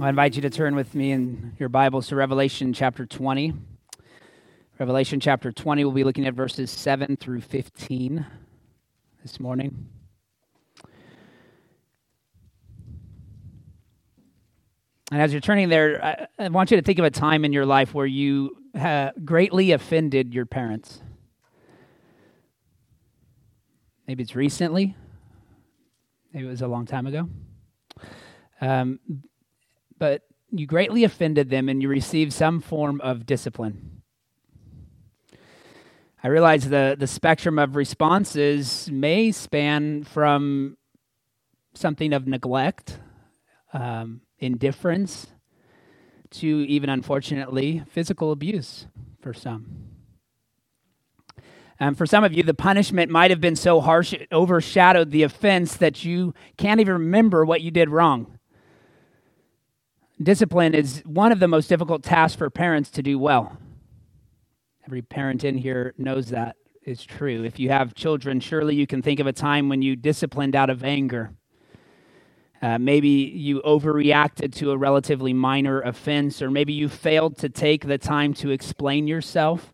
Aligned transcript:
I 0.00 0.08
invite 0.08 0.34
you 0.36 0.42
to 0.42 0.50
turn 0.50 0.74
with 0.74 0.94
me 0.94 1.12
in 1.12 1.52
your 1.58 1.68
Bibles 1.68 2.08
to 2.08 2.16
Revelation 2.16 2.72
chapter 2.72 3.04
20. 3.04 3.52
Revelation 4.78 5.20
chapter 5.20 5.52
20, 5.52 5.84
we'll 5.84 5.92
be 5.92 6.02
looking 6.02 6.26
at 6.26 6.34
verses 6.34 6.70
7 6.70 7.16
through 7.16 7.42
15 7.42 8.26
this 9.22 9.38
morning. 9.38 9.88
And 15.12 15.20
as 15.20 15.32
you're 15.32 15.40
turning 15.40 15.68
there, 15.68 16.28
I, 16.38 16.48
want 16.48 16.70
you 16.70 16.78
to 16.78 16.82
think 16.82 16.98
of 16.98 17.04
a 17.04 17.10
time 17.10 17.44
in 17.44 17.52
your 17.52 17.66
life 17.66 17.92
where 17.92 18.06
you 18.06 18.56
greatly 19.24 19.72
offended 19.72 20.32
your 20.32 20.46
parents. 20.46 21.02
Maybe 24.08 24.22
it's 24.22 24.34
recently, 24.34 24.96
maybe 26.32 26.46
it 26.46 26.50
was 26.50 26.62
a 26.62 26.68
long 26.68 26.86
time 26.86 27.06
ago. 27.06 27.28
Um, 28.60 29.00
but 30.02 30.22
you 30.50 30.66
greatly 30.66 31.04
offended 31.04 31.48
them 31.48 31.68
and 31.68 31.80
you 31.80 31.88
received 31.88 32.32
some 32.32 32.60
form 32.60 33.00
of 33.02 33.24
discipline. 33.24 34.02
I 36.24 36.26
realize 36.26 36.68
the, 36.68 36.96
the 36.98 37.06
spectrum 37.06 37.56
of 37.56 37.76
responses 37.76 38.90
may 38.90 39.30
span 39.30 40.02
from 40.02 40.76
something 41.74 42.12
of 42.12 42.26
neglect, 42.26 42.98
um, 43.72 44.22
indifference, 44.40 45.28
to 46.30 46.48
even 46.48 46.90
unfortunately 46.90 47.84
physical 47.88 48.32
abuse 48.32 48.88
for 49.20 49.32
some. 49.32 49.84
Um, 51.78 51.94
for 51.94 52.06
some 52.06 52.24
of 52.24 52.32
you, 52.32 52.42
the 52.42 52.54
punishment 52.54 53.08
might 53.08 53.30
have 53.30 53.40
been 53.40 53.54
so 53.54 53.80
harsh 53.80 54.12
it 54.14 54.26
overshadowed 54.32 55.12
the 55.12 55.22
offense 55.22 55.76
that 55.76 56.04
you 56.04 56.34
can't 56.56 56.80
even 56.80 56.94
remember 56.94 57.44
what 57.44 57.60
you 57.60 57.70
did 57.70 57.88
wrong. 57.88 58.40
Discipline 60.22 60.74
is 60.74 61.02
one 61.04 61.32
of 61.32 61.40
the 61.40 61.48
most 61.48 61.68
difficult 61.68 62.02
tasks 62.02 62.36
for 62.36 62.48
parents 62.50 62.90
to 62.90 63.02
do 63.02 63.18
well. 63.18 63.56
Every 64.86 65.02
parent 65.02 65.42
in 65.42 65.58
here 65.58 65.94
knows 65.98 66.28
that 66.28 66.56
is 66.84 67.04
true. 67.04 67.44
If 67.44 67.58
you 67.58 67.70
have 67.70 67.94
children, 67.94 68.38
surely 68.40 68.74
you 68.74 68.86
can 68.86 69.02
think 69.02 69.20
of 69.20 69.26
a 69.26 69.32
time 69.32 69.68
when 69.68 69.82
you 69.82 69.96
disciplined 69.96 70.54
out 70.54 70.70
of 70.70 70.84
anger. 70.84 71.32
Uh, 72.60 72.78
maybe 72.78 73.08
you 73.08 73.60
overreacted 73.62 74.54
to 74.54 74.70
a 74.70 74.76
relatively 74.76 75.32
minor 75.32 75.80
offense, 75.80 76.40
or 76.40 76.50
maybe 76.50 76.72
you 76.72 76.88
failed 76.88 77.36
to 77.38 77.48
take 77.48 77.86
the 77.86 77.98
time 77.98 78.34
to 78.34 78.50
explain 78.50 79.08
yourself. 79.08 79.72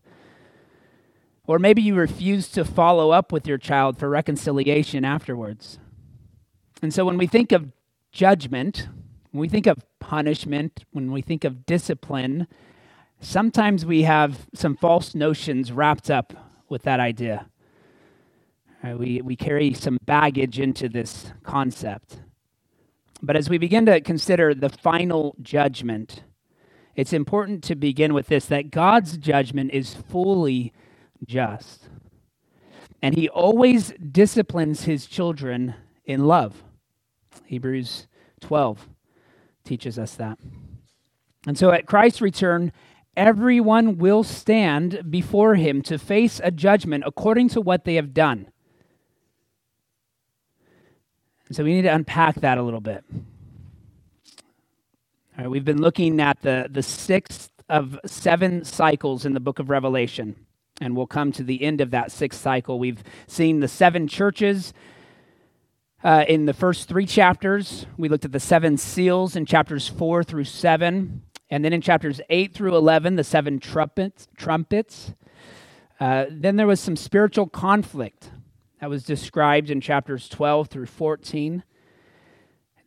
Or 1.45 1.59
maybe 1.59 1.81
you 1.81 1.95
refused 1.95 2.53
to 2.55 2.65
follow 2.65 3.11
up 3.11 3.31
with 3.31 3.45
your 3.45 3.57
child 3.57 3.99
for 3.99 4.09
reconciliation 4.09 5.05
afterwards. 5.05 5.77
And 6.81 6.93
so 6.93 7.05
when 7.05 7.17
we 7.17 7.27
think 7.27 7.51
of 7.51 7.71
judgment, 8.11 8.87
when 9.31 9.41
we 9.41 9.47
think 9.47 9.67
of 9.67 9.85
punishment, 9.99 10.85
when 10.91 11.11
we 11.11 11.21
think 11.21 11.43
of 11.43 11.65
discipline, 11.65 12.47
sometimes 13.21 13.85
we 13.85 14.03
have 14.03 14.47
some 14.53 14.75
false 14.75 15.13
notions 15.13 15.71
wrapped 15.71 16.09
up 16.09 16.33
with 16.67 16.83
that 16.83 16.99
idea. 16.99 17.47
Right, 18.83 18.97
we, 18.97 19.21
we 19.21 19.35
carry 19.35 19.73
some 19.73 19.99
baggage 20.05 20.59
into 20.59 20.87
this 20.89 21.31
concept. 21.43 22.21
But 23.21 23.35
as 23.35 23.49
we 23.49 23.57
begin 23.57 23.85
to 23.87 23.99
consider 23.99 24.55
the 24.55 24.69
final 24.69 25.35
judgment, 25.41 26.23
it's 26.95 27.13
important 27.13 27.63
to 27.65 27.75
begin 27.75 28.13
with 28.13 28.27
this 28.27 28.45
that 28.47 28.71
God's 28.71 29.17
judgment 29.17 29.71
is 29.73 29.93
fully 29.93 30.73
just. 31.25 31.89
And 33.01 33.15
he 33.15 33.29
always 33.29 33.93
disciplines 34.11 34.83
his 34.83 35.05
children 35.05 35.75
in 36.05 36.25
love. 36.25 36.63
Hebrews 37.45 38.07
12 38.41 38.87
teaches 39.63 39.99
us 39.99 40.15
that. 40.15 40.37
And 41.47 41.57
so 41.57 41.71
at 41.71 41.85
Christ's 41.85 42.21
return, 42.21 42.71
everyone 43.15 43.97
will 43.97 44.23
stand 44.23 45.09
before 45.09 45.55
him 45.55 45.81
to 45.83 45.97
face 45.97 46.39
a 46.43 46.51
judgment 46.51 47.03
according 47.05 47.49
to 47.49 47.61
what 47.61 47.85
they 47.85 47.95
have 47.95 48.13
done. 48.13 48.51
And 51.47 51.55
so 51.55 51.63
we 51.63 51.73
need 51.73 51.83
to 51.83 51.93
unpack 51.93 52.41
that 52.41 52.57
a 52.57 52.63
little 52.63 52.81
bit. 52.81 53.03
All 55.37 55.45
right, 55.45 55.49
we've 55.49 55.65
been 55.65 55.81
looking 55.81 56.19
at 56.19 56.41
the, 56.41 56.67
the 56.69 56.83
sixth 56.83 57.49
of 57.67 57.99
seven 58.05 58.63
cycles 58.65 59.25
in 59.25 59.33
the 59.33 59.39
book 59.39 59.59
of 59.59 59.69
Revelation, 59.69 60.35
and 60.81 60.95
we'll 60.95 61.07
come 61.07 61.31
to 61.33 61.43
the 61.43 61.63
end 61.63 61.81
of 61.81 61.91
that 61.91 62.11
sixth 62.11 62.41
cycle. 62.41 62.77
We've 62.77 63.03
seen 63.27 63.59
the 63.59 63.67
seven 63.67 64.07
churches 64.07 64.73
uh, 66.03 66.25
in 66.27 66.45
the 66.45 66.53
first 66.53 66.87
three 66.87 67.05
chapters, 67.05 67.85
we 67.97 68.09
looked 68.09 68.25
at 68.25 68.31
the 68.31 68.39
seven 68.39 68.77
seals 68.77 69.35
in 69.35 69.45
chapters 69.45 69.87
four 69.87 70.23
through 70.23 70.45
seven. 70.45 71.23
And 71.49 71.65
then 71.65 71.73
in 71.73 71.81
chapters 71.81 72.21
8 72.29 72.53
through 72.53 72.75
11, 72.75 73.15
the 73.15 73.23
seven 73.23 73.59
trumpets. 73.59 74.27
trumpets. 74.37 75.13
Uh, 75.99 76.25
then 76.29 76.55
there 76.55 76.67
was 76.67 76.79
some 76.79 76.95
spiritual 76.95 77.47
conflict 77.47 78.29
that 78.79 78.89
was 78.89 79.03
described 79.03 79.69
in 79.69 79.81
chapters 79.81 80.29
12 80.29 80.67
through 80.67 80.85
14. 80.85 81.63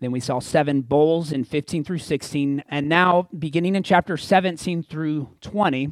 Then 0.00 0.12
we 0.12 0.20
saw 0.20 0.38
seven 0.38 0.80
bowls 0.80 1.32
in 1.32 1.44
15 1.44 1.84
through 1.84 1.98
16. 1.98 2.62
And 2.68 2.88
now, 2.88 3.28
beginning 3.36 3.74
in 3.74 3.82
chapter 3.82 4.16
17 4.16 4.82
through 4.84 5.28
20, 5.40 5.90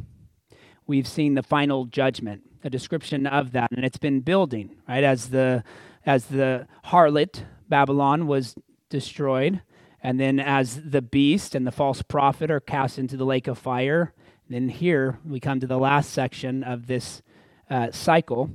we've 0.86 1.06
seen 1.06 1.34
the 1.34 1.42
final 1.42 1.84
judgment, 1.84 2.42
a 2.64 2.70
description 2.70 3.26
of 3.26 3.52
that. 3.52 3.70
And 3.72 3.84
it's 3.84 3.98
been 3.98 4.20
building, 4.20 4.76
right? 4.88 5.04
As 5.04 5.28
the 5.28 5.62
as 6.04 6.26
the 6.26 6.66
harlot, 6.86 7.44
Babylon, 7.68 8.26
was 8.26 8.54
destroyed, 8.88 9.62
and 10.02 10.18
then 10.18 10.40
as 10.40 10.82
the 10.90 11.02
beast 11.02 11.54
and 11.54 11.66
the 11.66 11.72
false 11.72 12.02
prophet 12.02 12.50
are 12.50 12.60
cast 12.60 12.98
into 12.98 13.16
the 13.16 13.26
lake 13.26 13.46
of 13.46 13.58
fire. 13.58 14.12
Then 14.48 14.68
here 14.68 15.18
we 15.24 15.38
come 15.38 15.60
to 15.60 15.66
the 15.66 15.78
last 15.78 16.10
section 16.10 16.64
of 16.64 16.86
this 16.86 17.22
uh, 17.68 17.90
cycle, 17.92 18.50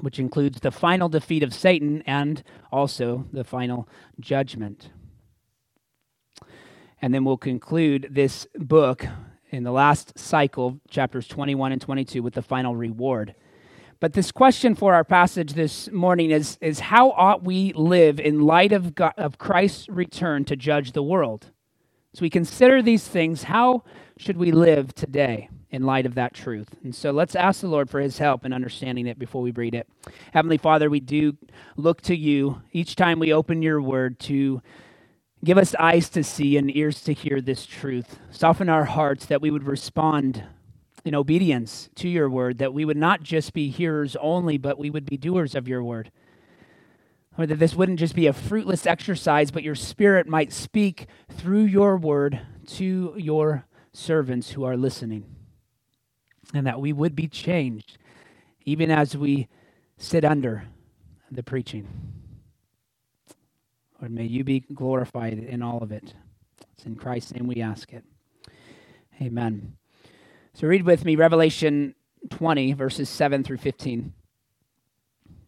which 0.00 0.18
includes 0.18 0.60
the 0.60 0.70
final 0.70 1.08
defeat 1.08 1.42
of 1.42 1.52
Satan 1.52 2.02
and 2.06 2.42
also 2.72 3.26
the 3.32 3.44
final 3.44 3.88
judgment. 4.18 4.90
And 7.02 7.12
then 7.12 7.24
we'll 7.24 7.36
conclude 7.36 8.08
this 8.10 8.46
book 8.56 9.06
in 9.50 9.64
the 9.64 9.72
last 9.72 10.18
cycle, 10.18 10.80
chapters 10.88 11.26
21 11.26 11.72
and 11.72 11.80
22, 11.80 12.22
with 12.22 12.34
the 12.34 12.42
final 12.42 12.76
reward. 12.76 13.34
But 14.00 14.14
this 14.14 14.32
question 14.32 14.74
for 14.74 14.94
our 14.94 15.04
passage 15.04 15.52
this 15.52 15.90
morning 15.90 16.30
is, 16.30 16.56
is 16.62 16.80
how 16.80 17.10
ought 17.10 17.44
we 17.44 17.74
live 17.74 18.18
in 18.18 18.40
light 18.40 18.72
of, 18.72 18.94
God, 18.94 19.12
of 19.18 19.36
Christ's 19.36 19.90
return 19.90 20.46
to 20.46 20.56
judge 20.56 20.92
the 20.92 21.02
world? 21.02 21.50
So 22.14 22.22
we 22.22 22.30
consider 22.30 22.80
these 22.80 23.06
things. 23.06 23.42
How 23.42 23.84
should 24.16 24.38
we 24.38 24.52
live 24.52 24.94
today 24.94 25.50
in 25.70 25.84
light 25.84 26.06
of 26.06 26.14
that 26.14 26.32
truth? 26.32 26.76
And 26.82 26.94
so 26.94 27.10
let's 27.10 27.36
ask 27.36 27.60
the 27.60 27.68
Lord 27.68 27.90
for 27.90 28.00
his 28.00 28.16
help 28.16 28.46
in 28.46 28.54
understanding 28.54 29.06
it 29.06 29.18
before 29.18 29.42
we 29.42 29.50
read 29.50 29.74
it. 29.74 29.86
Heavenly 30.32 30.58
Father, 30.58 30.88
we 30.88 31.00
do 31.00 31.36
look 31.76 32.00
to 32.02 32.16
you 32.16 32.62
each 32.72 32.96
time 32.96 33.18
we 33.18 33.34
open 33.34 33.60
your 33.60 33.82
word 33.82 34.18
to 34.20 34.62
give 35.44 35.58
us 35.58 35.74
eyes 35.74 36.08
to 36.10 36.24
see 36.24 36.56
and 36.56 36.74
ears 36.74 37.02
to 37.02 37.12
hear 37.12 37.42
this 37.42 37.66
truth. 37.66 38.18
Soften 38.30 38.70
our 38.70 38.86
hearts 38.86 39.26
that 39.26 39.42
we 39.42 39.50
would 39.50 39.64
respond 39.64 40.42
in 41.04 41.14
obedience 41.14 41.88
to 41.96 42.08
your 42.08 42.28
word, 42.28 42.58
that 42.58 42.74
we 42.74 42.84
would 42.84 42.96
not 42.96 43.22
just 43.22 43.52
be 43.52 43.70
hearers 43.70 44.16
only, 44.20 44.58
but 44.58 44.78
we 44.78 44.90
would 44.90 45.06
be 45.06 45.16
doers 45.16 45.54
of 45.54 45.68
your 45.68 45.82
word. 45.82 46.10
Or 47.38 47.46
that 47.46 47.58
this 47.58 47.74
wouldn't 47.74 47.98
just 47.98 48.14
be 48.14 48.26
a 48.26 48.32
fruitless 48.32 48.86
exercise, 48.86 49.50
but 49.50 49.62
your 49.62 49.74
spirit 49.74 50.26
might 50.26 50.52
speak 50.52 51.06
through 51.30 51.62
your 51.64 51.96
word 51.96 52.40
to 52.66 53.14
your 53.16 53.64
servants 53.92 54.50
who 54.50 54.64
are 54.64 54.76
listening. 54.76 55.24
And 56.52 56.66
that 56.66 56.80
we 56.80 56.92
would 56.92 57.14
be 57.14 57.28
changed 57.28 57.96
even 58.64 58.90
as 58.90 59.16
we 59.16 59.48
sit 59.96 60.24
under 60.24 60.64
the 61.30 61.42
preaching. 61.42 61.88
Lord, 64.00 64.12
may 64.12 64.24
you 64.24 64.44
be 64.44 64.60
glorified 64.60 65.38
in 65.38 65.62
all 65.62 65.82
of 65.82 65.92
it. 65.92 66.14
It's 66.74 66.86
in 66.86 66.96
Christ's 66.96 67.34
name 67.34 67.46
we 67.46 67.60
ask 67.60 67.92
it. 67.92 68.04
Amen. 69.20 69.76
So 70.54 70.66
read 70.66 70.84
with 70.84 71.04
me 71.04 71.16
Revelation 71.16 71.94
20, 72.30 72.72
verses 72.72 73.08
7 73.08 73.42
through 73.42 73.58
15. 73.58 74.12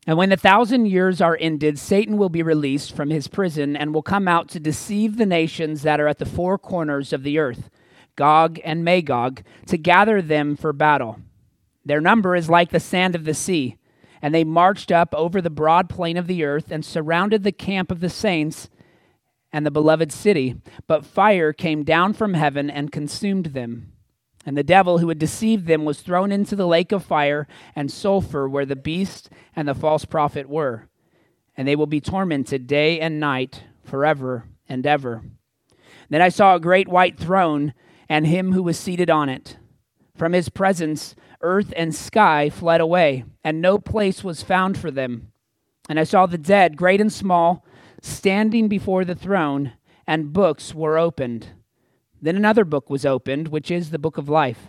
And 0.06 0.18
when 0.18 0.30
the 0.30 0.36
thousand 0.36 0.86
years 0.86 1.20
are 1.20 1.38
ended, 1.40 1.78
Satan 1.78 2.16
will 2.16 2.28
be 2.28 2.42
released 2.42 2.94
from 2.94 3.10
his 3.10 3.28
prison 3.28 3.76
and 3.76 3.94
will 3.94 4.02
come 4.02 4.26
out 4.26 4.48
to 4.48 4.60
deceive 4.60 5.16
the 5.16 5.26
nations 5.26 5.82
that 5.82 6.00
are 6.00 6.08
at 6.08 6.18
the 6.18 6.26
four 6.26 6.58
corners 6.58 7.12
of 7.12 7.22
the 7.22 7.38
earth, 7.38 7.70
Gog 8.16 8.58
and 8.64 8.84
Magog, 8.84 9.42
to 9.66 9.78
gather 9.78 10.20
them 10.20 10.56
for 10.56 10.72
battle. 10.72 11.20
Their 11.84 12.00
number 12.00 12.34
is 12.34 12.50
like 12.50 12.70
the 12.70 12.80
sand 12.80 13.14
of 13.14 13.24
the 13.24 13.34
sea. 13.34 13.76
And 14.20 14.34
they 14.34 14.44
marched 14.44 14.92
up 14.92 15.14
over 15.14 15.40
the 15.40 15.50
broad 15.50 15.88
plain 15.88 16.16
of 16.16 16.28
the 16.28 16.44
earth 16.44 16.70
and 16.70 16.84
surrounded 16.84 17.42
the 17.42 17.52
camp 17.52 17.90
of 17.90 18.00
the 18.00 18.10
saints 18.10 18.68
and 19.52 19.66
the 19.66 19.70
beloved 19.70 20.12
city. 20.12 20.60
But 20.86 21.04
fire 21.04 21.52
came 21.52 21.82
down 21.82 22.12
from 22.12 22.34
heaven 22.34 22.70
and 22.70 22.92
consumed 22.92 23.46
them. 23.46 23.91
And 24.44 24.56
the 24.56 24.64
devil 24.64 24.98
who 24.98 25.08
had 25.08 25.18
deceived 25.18 25.66
them 25.66 25.84
was 25.84 26.00
thrown 26.00 26.32
into 26.32 26.56
the 26.56 26.66
lake 26.66 26.90
of 26.92 27.04
fire 27.04 27.46
and 27.76 27.90
sulfur 27.90 28.48
where 28.48 28.66
the 28.66 28.76
beast 28.76 29.30
and 29.54 29.68
the 29.68 29.74
false 29.74 30.04
prophet 30.04 30.48
were. 30.48 30.88
And 31.56 31.68
they 31.68 31.76
will 31.76 31.86
be 31.86 32.00
tormented 32.00 32.66
day 32.66 32.98
and 32.98 33.20
night 33.20 33.62
forever 33.84 34.48
and 34.68 34.86
ever. 34.86 35.22
Then 36.08 36.22
I 36.22 36.28
saw 36.28 36.54
a 36.54 36.60
great 36.60 36.88
white 36.88 37.18
throne 37.18 37.72
and 38.08 38.26
him 38.26 38.52
who 38.52 38.62
was 38.62 38.78
seated 38.78 39.10
on 39.10 39.28
it. 39.28 39.58
From 40.16 40.32
his 40.32 40.48
presence, 40.48 41.14
earth 41.40 41.72
and 41.76 41.94
sky 41.94 42.50
fled 42.50 42.80
away, 42.80 43.24
and 43.42 43.60
no 43.60 43.78
place 43.78 44.22
was 44.22 44.42
found 44.42 44.76
for 44.76 44.90
them. 44.90 45.32
And 45.88 45.98
I 45.98 46.04
saw 46.04 46.26
the 46.26 46.38
dead, 46.38 46.76
great 46.76 47.00
and 47.00 47.12
small, 47.12 47.64
standing 48.00 48.68
before 48.68 49.04
the 49.04 49.14
throne, 49.14 49.72
and 50.06 50.32
books 50.32 50.74
were 50.74 50.98
opened. 50.98 51.48
Then 52.22 52.36
another 52.36 52.64
book 52.64 52.88
was 52.88 53.04
opened, 53.04 53.48
which 53.48 53.70
is 53.70 53.90
the 53.90 53.98
book 53.98 54.16
of 54.16 54.28
life. 54.28 54.68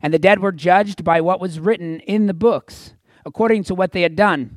And 0.00 0.12
the 0.14 0.18
dead 0.18 0.40
were 0.40 0.52
judged 0.52 1.04
by 1.04 1.20
what 1.20 1.40
was 1.40 1.60
written 1.60 2.00
in 2.00 2.26
the 2.26 2.34
books, 2.34 2.94
according 3.26 3.64
to 3.64 3.74
what 3.74 3.92
they 3.92 4.02
had 4.02 4.16
done. 4.16 4.56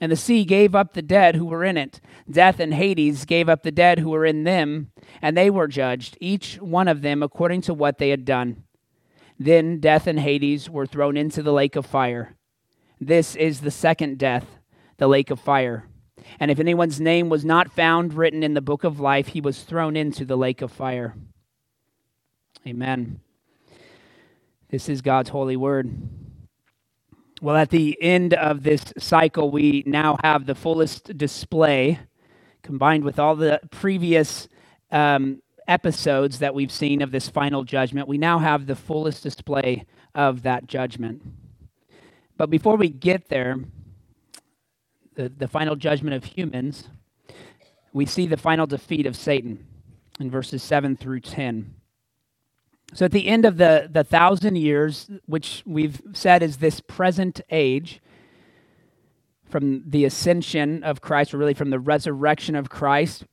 And 0.00 0.12
the 0.12 0.16
sea 0.16 0.44
gave 0.44 0.74
up 0.74 0.92
the 0.92 1.02
dead 1.02 1.34
who 1.34 1.46
were 1.46 1.64
in 1.64 1.76
it. 1.76 2.00
Death 2.30 2.60
and 2.60 2.72
Hades 2.72 3.24
gave 3.24 3.48
up 3.48 3.62
the 3.62 3.72
dead 3.72 3.98
who 3.98 4.10
were 4.10 4.26
in 4.26 4.44
them, 4.44 4.92
and 5.20 5.36
they 5.36 5.50
were 5.50 5.66
judged, 5.66 6.16
each 6.20 6.56
one 6.56 6.86
of 6.86 7.02
them 7.02 7.22
according 7.22 7.62
to 7.62 7.74
what 7.74 7.98
they 7.98 8.10
had 8.10 8.24
done. 8.24 8.62
Then 9.38 9.80
death 9.80 10.06
and 10.06 10.20
Hades 10.20 10.70
were 10.70 10.86
thrown 10.86 11.16
into 11.16 11.42
the 11.42 11.52
lake 11.52 11.76
of 11.76 11.84
fire. 11.84 12.36
This 13.00 13.34
is 13.34 13.60
the 13.60 13.70
second 13.70 14.18
death, 14.18 14.46
the 14.98 15.08
lake 15.08 15.30
of 15.30 15.40
fire. 15.40 15.88
And 16.38 16.50
if 16.50 16.60
anyone's 16.60 17.00
name 17.00 17.28
was 17.28 17.44
not 17.44 17.72
found 17.72 18.14
written 18.14 18.42
in 18.42 18.54
the 18.54 18.60
book 18.60 18.84
of 18.84 19.00
life, 19.00 19.28
he 19.28 19.40
was 19.40 19.62
thrown 19.62 19.96
into 19.96 20.24
the 20.24 20.36
lake 20.36 20.62
of 20.62 20.70
fire. 20.70 21.14
Amen. 22.66 23.20
This 24.70 24.88
is 24.88 25.00
God's 25.00 25.28
holy 25.30 25.56
word. 25.56 25.88
Well, 27.40 27.54
at 27.54 27.70
the 27.70 27.96
end 28.02 28.34
of 28.34 28.64
this 28.64 28.92
cycle, 28.98 29.52
we 29.52 29.84
now 29.86 30.18
have 30.24 30.46
the 30.46 30.56
fullest 30.56 31.16
display, 31.16 32.00
combined 32.64 33.04
with 33.04 33.20
all 33.20 33.36
the 33.36 33.60
previous 33.70 34.48
um, 34.90 35.42
episodes 35.68 36.40
that 36.40 36.56
we've 36.56 36.72
seen 36.72 37.02
of 37.02 37.12
this 37.12 37.28
final 37.28 37.62
judgment. 37.62 38.08
We 38.08 38.18
now 38.18 38.40
have 38.40 38.66
the 38.66 38.74
fullest 38.74 39.22
display 39.22 39.86
of 40.12 40.42
that 40.42 40.66
judgment. 40.66 41.22
But 42.36 42.50
before 42.50 42.74
we 42.74 42.88
get 42.88 43.28
there, 43.28 43.60
the, 45.14 45.28
the 45.28 45.46
final 45.46 45.76
judgment 45.76 46.16
of 46.16 46.24
humans, 46.24 46.88
we 47.92 48.06
see 48.06 48.26
the 48.26 48.36
final 48.36 48.66
defeat 48.66 49.06
of 49.06 49.14
Satan 49.14 49.64
in 50.18 50.32
verses 50.32 50.64
7 50.64 50.96
through 50.96 51.20
10. 51.20 51.76
So 52.94 53.04
at 53.04 53.12
the 53.12 53.26
end 53.26 53.44
of 53.44 53.56
the, 53.56 53.88
the 53.92 54.04
thousand 54.04 54.56
years, 54.56 55.10
which 55.26 55.62
we've 55.66 56.00
said 56.12 56.42
is 56.42 56.58
this 56.58 56.80
present 56.80 57.40
age, 57.50 58.00
from 59.48 59.88
the 59.88 60.04
ascension 60.04 60.82
of 60.82 61.00
Christ, 61.00 61.32
or 61.32 61.38
really 61.38 61.54
from 61.54 61.70
the 61.70 61.78
resurrection 61.78 62.54
of 62.56 62.68
Christ, 62.68 63.24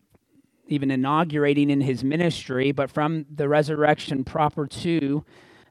even 0.67 0.91
inaugurating 0.91 1.69
in 1.69 1.81
his 1.81 2.03
ministry, 2.03 2.71
but 2.71 2.89
from 2.89 3.25
the 3.33 3.49
resurrection 3.49 4.23
proper 4.23 4.67
to 4.67 5.25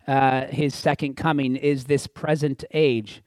uh, 0.07 0.47
his 0.47 0.75
second 0.75 1.17
coming, 1.17 1.57
is 1.57 1.85
this 1.85 2.07
present 2.07 2.65
age. 2.73 3.23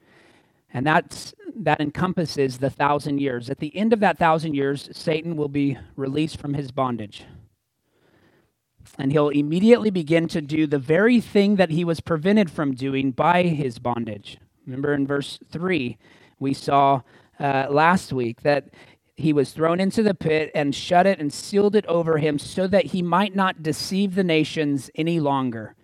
And 0.72 0.86
that's, 0.86 1.34
that 1.56 1.80
encompasses 1.80 2.58
the 2.58 2.70
thousand 2.70 3.20
years. 3.20 3.48
At 3.48 3.58
the 3.58 3.74
end 3.74 3.92
of 3.92 4.00
that 4.00 4.18
thousand 4.18 4.54
years, 4.54 4.88
Satan 4.92 5.36
will 5.36 5.48
be 5.48 5.78
released 5.96 6.38
from 6.38 6.54
his 6.54 6.70
bondage 6.70 7.24
and 8.98 9.12
he'll 9.12 9.28
immediately 9.28 9.90
begin 9.90 10.28
to 10.28 10.40
do 10.40 10.66
the 10.66 10.78
very 10.78 11.20
thing 11.20 11.56
that 11.56 11.70
he 11.70 11.84
was 11.84 12.00
prevented 12.00 12.50
from 12.50 12.74
doing 12.74 13.10
by 13.10 13.42
his 13.44 13.78
bondage. 13.78 14.38
Remember 14.66 14.94
in 14.94 15.06
verse 15.06 15.38
3, 15.50 15.96
we 16.38 16.54
saw 16.54 17.02
uh, 17.38 17.66
last 17.70 18.12
week 18.12 18.42
that 18.42 18.68
he 19.16 19.32
was 19.32 19.52
thrown 19.52 19.80
into 19.80 20.02
the 20.02 20.14
pit 20.14 20.50
and 20.54 20.74
shut 20.74 21.06
it 21.06 21.18
and 21.18 21.32
sealed 21.32 21.74
it 21.74 21.86
over 21.86 22.18
him 22.18 22.38
so 22.38 22.66
that 22.66 22.86
he 22.86 23.02
might 23.02 23.34
not 23.34 23.62
deceive 23.62 24.14
the 24.14 24.24
nations 24.24 24.90
any 24.94 25.20
longer. 25.20 25.74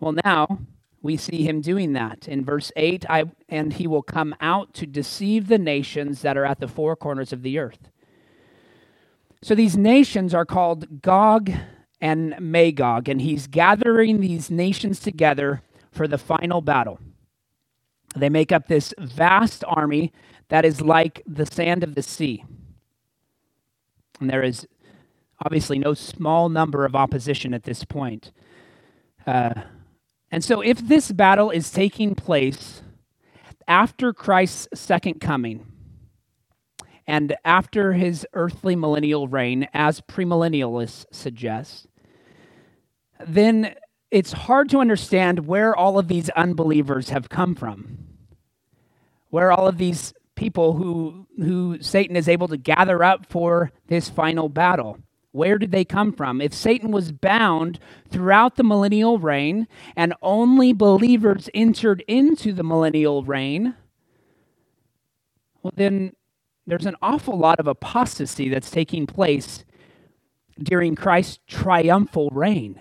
Well, 0.00 0.14
now 0.24 0.60
we 1.02 1.16
see 1.16 1.42
him 1.44 1.60
doing 1.60 1.92
that. 1.94 2.28
In 2.28 2.44
verse 2.44 2.72
8, 2.76 3.06
I, 3.08 3.24
and 3.48 3.72
he 3.72 3.86
will 3.86 4.02
come 4.02 4.34
out 4.40 4.74
to 4.74 4.86
deceive 4.86 5.48
the 5.48 5.58
nations 5.58 6.22
that 6.22 6.36
are 6.36 6.44
at 6.44 6.60
the 6.60 6.68
four 6.68 6.96
corners 6.96 7.32
of 7.32 7.42
the 7.42 7.58
earth. 7.58 7.88
So 9.42 9.54
these 9.54 9.76
nations 9.76 10.34
are 10.34 10.44
called 10.44 11.02
Gog 11.02 11.52
and 12.00 12.34
Magog, 12.38 13.08
and 13.08 13.20
he's 13.20 13.46
gathering 13.46 14.20
these 14.20 14.50
nations 14.50 15.00
together 15.00 15.62
for 15.90 16.06
the 16.06 16.18
final 16.18 16.60
battle. 16.60 16.98
They 18.14 18.28
make 18.28 18.52
up 18.52 18.68
this 18.68 18.94
vast 18.98 19.64
army 19.66 20.12
that 20.48 20.64
is 20.64 20.80
like 20.80 21.22
the 21.26 21.46
sand 21.46 21.82
of 21.82 21.94
the 21.94 22.02
sea. 22.02 22.44
And 24.20 24.30
there 24.30 24.42
is 24.42 24.66
obviously 25.44 25.78
no 25.78 25.94
small 25.94 26.48
number 26.48 26.84
of 26.84 26.94
opposition 26.94 27.52
at 27.52 27.64
this 27.64 27.84
point. 27.84 28.32
Uh, 29.26 29.62
and 30.30 30.42
so, 30.42 30.60
if 30.60 30.78
this 30.78 31.12
battle 31.12 31.50
is 31.50 31.70
taking 31.70 32.14
place 32.14 32.82
after 33.68 34.12
Christ's 34.12 34.68
second 34.74 35.20
coming, 35.20 35.66
and 37.06 37.36
after 37.44 37.92
his 37.92 38.26
earthly 38.32 38.74
millennial 38.74 39.28
reign, 39.28 39.68
as 39.72 40.00
premillennialists 40.00 41.06
suggest, 41.12 41.86
then 43.26 43.74
it's 44.10 44.32
hard 44.32 44.68
to 44.70 44.78
understand 44.78 45.46
where 45.46 45.74
all 45.74 45.98
of 45.98 46.08
these 46.08 46.30
unbelievers 46.30 47.10
have 47.10 47.28
come 47.28 47.54
from. 47.54 47.98
Where 49.30 49.52
all 49.52 49.68
of 49.68 49.78
these 49.78 50.14
people 50.34 50.74
who, 50.74 51.26
who 51.38 51.78
Satan 51.80 52.16
is 52.16 52.28
able 52.28 52.48
to 52.48 52.56
gather 52.56 53.02
up 53.02 53.26
for 53.26 53.72
this 53.88 54.08
final 54.08 54.48
battle. 54.48 54.98
Where 55.32 55.58
did 55.58 55.70
they 55.70 55.84
come 55.84 56.12
from? 56.12 56.40
If 56.40 56.54
Satan 56.54 56.90
was 56.90 57.12
bound 57.12 57.78
throughout 58.10 58.56
the 58.56 58.64
millennial 58.64 59.18
reign 59.18 59.66
and 59.94 60.14
only 60.22 60.72
believers 60.72 61.50
entered 61.52 62.02
into 62.08 62.52
the 62.52 62.62
millennial 62.62 63.22
reign, 63.22 63.74
well, 65.62 65.72
then 65.76 66.12
there's 66.66 66.86
an 66.86 66.96
awful 67.00 67.38
lot 67.38 67.60
of 67.60 67.66
apostasy 67.66 68.48
that's 68.48 68.70
taking 68.70 69.06
place 69.06 69.64
during 70.58 70.94
Christ's 70.94 71.38
triumphal 71.46 72.30
reign. 72.30 72.80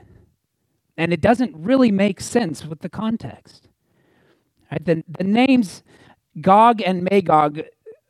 And 0.98 1.12
it 1.12 1.22
doesn't 1.22 1.56
really 1.56 1.92
make 1.92 2.22
sense 2.22 2.66
with 2.66 2.80
the 2.80 2.90
context. 2.90 3.68
Right? 4.72 4.84
The, 4.84 5.04
the 5.08 5.24
names 5.24 5.84
Gog 6.42 6.82
and 6.82 7.04
Magog 7.10 7.62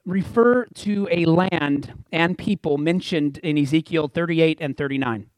refer 0.06 0.66
to 0.66 1.08
a 1.12 1.26
land 1.26 2.06
and 2.12 2.38
people 2.38 2.78
mentioned 2.78 3.40
in 3.40 3.58
Ezekiel 3.58 4.08
38 4.08 4.60
and 4.62 4.78
39. 4.78 5.30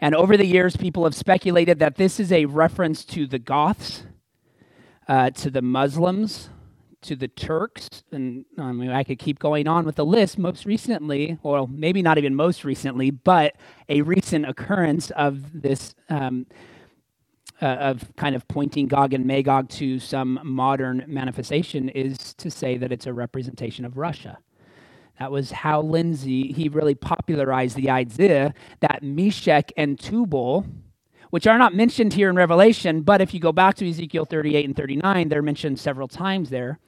And 0.00 0.14
over 0.14 0.36
the 0.36 0.46
years, 0.46 0.76
people 0.76 1.04
have 1.04 1.14
speculated 1.14 1.78
that 1.80 1.96
this 1.96 2.20
is 2.20 2.30
a 2.30 2.44
reference 2.46 3.04
to 3.06 3.26
the 3.26 3.38
Goths, 3.38 4.04
uh, 5.08 5.30
to 5.30 5.50
the 5.50 5.62
Muslims, 5.62 6.50
to 7.08 7.16
the 7.16 7.28
Turks, 7.28 7.88
and 8.12 8.44
I 8.58 8.70
mean, 8.72 8.90
I 8.90 9.02
could 9.02 9.18
keep 9.18 9.38
going 9.38 9.66
on 9.66 9.86
with 9.86 9.96
the 9.96 10.04
list. 10.04 10.36
Most 10.36 10.66
recently, 10.66 11.38
or 11.42 11.66
maybe 11.66 12.02
not 12.02 12.18
even 12.18 12.34
most 12.34 12.64
recently, 12.64 13.10
but 13.10 13.56
a 13.88 14.02
recent 14.02 14.46
occurrence 14.46 15.10
of 15.12 15.62
this, 15.62 15.94
um, 16.10 16.46
uh, 17.62 17.64
of 17.64 18.14
kind 18.16 18.36
of 18.36 18.46
pointing 18.46 18.88
Gog 18.88 19.14
and 19.14 19.24
Magog 19.24 19.70
to 19.70 19.98
some 19.98 20.38
modern 20.44 21.02
manifestation, 21.08 21.88
is 21.88 22.34
to 22.34 22.50
say 22.50 22.76
that 22.76 22.92
it's 22.92 23.06
a 23.06 23.12
representation 23.14 23.86
of 23.86 23.96
Russia. 23.96 24.38
That 25.18 25.32
was 25.32 25.50
Hal 25.50 25.88
Lindsey, 25.88 26.52
he 26.52 26.68
really 26.68 26.94
popularized 26.94 27.74
the 27.74 27.88
idea 27.88 28.52
that 28.80 29.02
Meshech 29.02 29.72
and 29.78 29.98
Tubal, 29.98 30.66
which 31.30 31.46
are 31.46 31.58
not 31.58 31.74
mentioned 31.74 32.14
here 32.14 32.30
in 32.30 32.36
Revelation, 32.36 33.02
but 33.02 33.20
if 33.20 33.34
you 33.34 33.40
go 33.40 33.52
back 33.52 33.74
to 33.76 33.88
Ezekiel 33.88 34.24
38 34.24 34.64
and 34.64 34.76
39, 34.76 35.28
they're 35.28 35.42
mentioned 35.42 35.78
several 35.78 36.08
times 36.08 36.50
there 36.50 36.78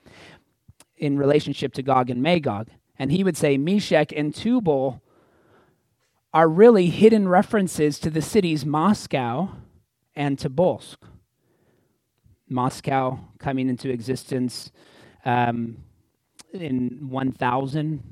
in 0.97 1.19
relationship 1.19 1.73
to 1.75 1.83
Gog 1.83 2.11
and 2.11 2.23
Magog. 2.23 2.69
And 2.99 3.11
he 3.11 3.25
would 3.25 3.37
say 3.37 3.57
Meshech 3.57 4.13
and 4.13 4.35
Tubal 4.35 5.03
are 6.33 6.49
really 6.49 6.89
hidden 6.89 7.29
references 7.29 7.99
to 7.99 8.11
the 8.11 8.23
cities 8.23 8.65
Moscow 8.65 9.51
and 10.15 10.39
Tobolsk. 10.39 10.99
Moscow 12.49 13.19
coming 13.39 13.69
into 13.69 13.91
existence 13.91 14.71
um, 15.25 15.79
in 16.53 17.09
1000 17.09 18.03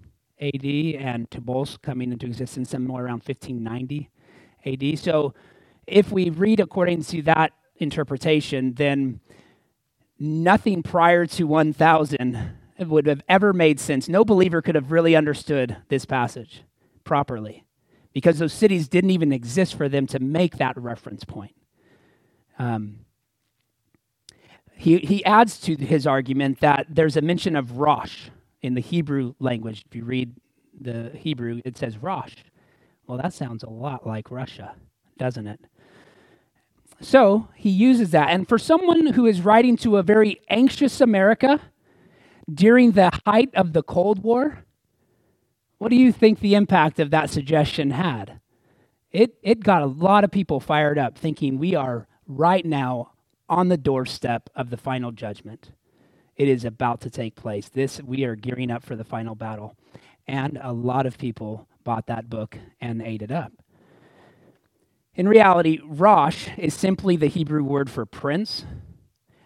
AD 0.40 0.64
and 0.64 1.28
Tobolsk 1.30 1.82
coming 1.82 2.12
into 2.12 2.26
existence 2.26 2.70
somewhere 2.70 3.04
around 3.04 3.22
1590 3.24 4.10
AD. 4.64 4.98
So 4.98 5.34
if 5.88 6.12
we 6.12 6.30
read 6.30 6.60
according 6.60 7.02
to 7.04 7.22
that 7.22 7.52
interpretation, 7.76 8.74
then 8.74 9.20
nothing 10.18 10.82
prior 10.82 11.26
to 11.26 11.44
1000 11.44 12.52
would 12.78 13.06
have 13.06 13.22
ever 13.28 13.52
made 13.52 13.80
sense. 13.80 14.08
No 14.08 14.24
believer 14.24 14.62
could 14.62 14.74
have 14.74 14.92
really 14.92 15.16
understood 15.16 15.76
this 15.88 16.04
passage 16.04 16.62
properly 17.04 17.64
because 18.12 18.38
those 18.38 18.52
cities 18.52 18.88
didn't 18.88 19.10
even 19.10 19.32
exist 19.32 19.74
for 19.74 19.88
them 19.88 20.06
to 20.06 20.18
make 20.18 20.58
that 20.58 20.76
reference 20.76 21.24
point. 21.24 21.54
Um, 22.58 23.00
he, 24.74 24.98
he 24.98 25.24
adds 25.24 25.58
to 25.60 25.76
his 25.76 26.06
argument 26.06 26.60
that 26.60 26.86
there's 26.88 27.16
a 27.16 27.20
mention 27.20 27.56
of 27.56 27.78
Rosh 27.78 28.28
in 28.62 28.74
the 28.74 28.80
Hebrew 28.80 29.34
language. 29.40 29.84
If 29.88 29.96
you 29.96 30.04
read 30.04 30.34
the 30.80 31.10
Hebrew, 31.14 31.60
it 31.64 31.76
says 31.76 31.98
Rosh. 31.98 32.34
Well, 33.06 33.18
that 33.18 33.32
sounds 33.32 33.64
a 33.64 33.70
lot 33.70 34.06
like 34.06 34.30
Russia, 34.30 34.76
doesn't 35.16 35.46
it? 35.46 35.60
So 37.00 37.48
he 37.54 37.70
uses 37.70 38.10
that. 38.10 38.30
And 38.30 38.48
for 38.48 38.58
someone 38.58 39.08
who 39.08 39.26
is 39.26 39.40
writing 39.40 39.76
to 39.78 39.96
a 39.96 40.02
very 40.02 40.40
anxious 40.48 41.00
America 41.00 41.60
during 42.52 42.92
the 42.92 43.10
height 43.24 43.50
of 43.54 43.72
the 43.72 43.82
Cold 43.82 44.22
War, 44.22 44.64
what 45.78 45.90
do 45.90 45.96
you 45.96 46.12
think 46.12 46.40
the 46.40 46.54
impact 46.54 46.98
of 46.98 47.10
that 47.10 47.30
suggestion 47.30 47.92
had? 47.92 48.40
It, 49.12 49.36
it 49.42 49.60
got 49.60 49.82
a 49.82 49.86
lot 49.86 50.24
of 50.24 50.30
people 50.30 50.60
fired 50.60 50.98
up 50.98 51.16
thinking 51.16 51.58
we 51.58 51.74
are 51.74 52.08
right 52.26 52.64
now 52.64 53.12
on 53.48 53.68
the 53.68 53.76
doorstep 53.76 54.50
of 54.54 54.70
the 54.70 54.76
final 54.76 55.12
judgment. 55.12 55.70
It 56.36 56.48
is 56.48 56.64
about 56.64 57.00
to 57.02 57.10
take 57.10 57.34
place. 57.34 57.68
This 57.68 58.02
we 58.02 58.24
are 58.24 58.34
gearing 58.34 58.70
up 58.70 58.84
for 58.84 58.96
the 58.96 59.04
final 59.04 59.34
battle. 59.34 59.76
And 60.26 60.58
a 60.62 60.72
lot 60.72 61.06
of 61.06 61.16
people 61.16 61.68
bought 61.84 62.06
that 62.06 62.28
book 62.28 62.58
and 62.80 63.00
ate 63.00 63.22
it 63.22 63.30
up. 63.30 63.52
In 65.18 65.28
reality, 65.28 65.80
Rosh 65.84 66.48
is 66.56 66.74
simply 66.74 67.16
the 67.16 67.26
Hebrew 67.26 67.64
word 67.64 67.90
for 67.90 68.06
prince. 68.06 68.64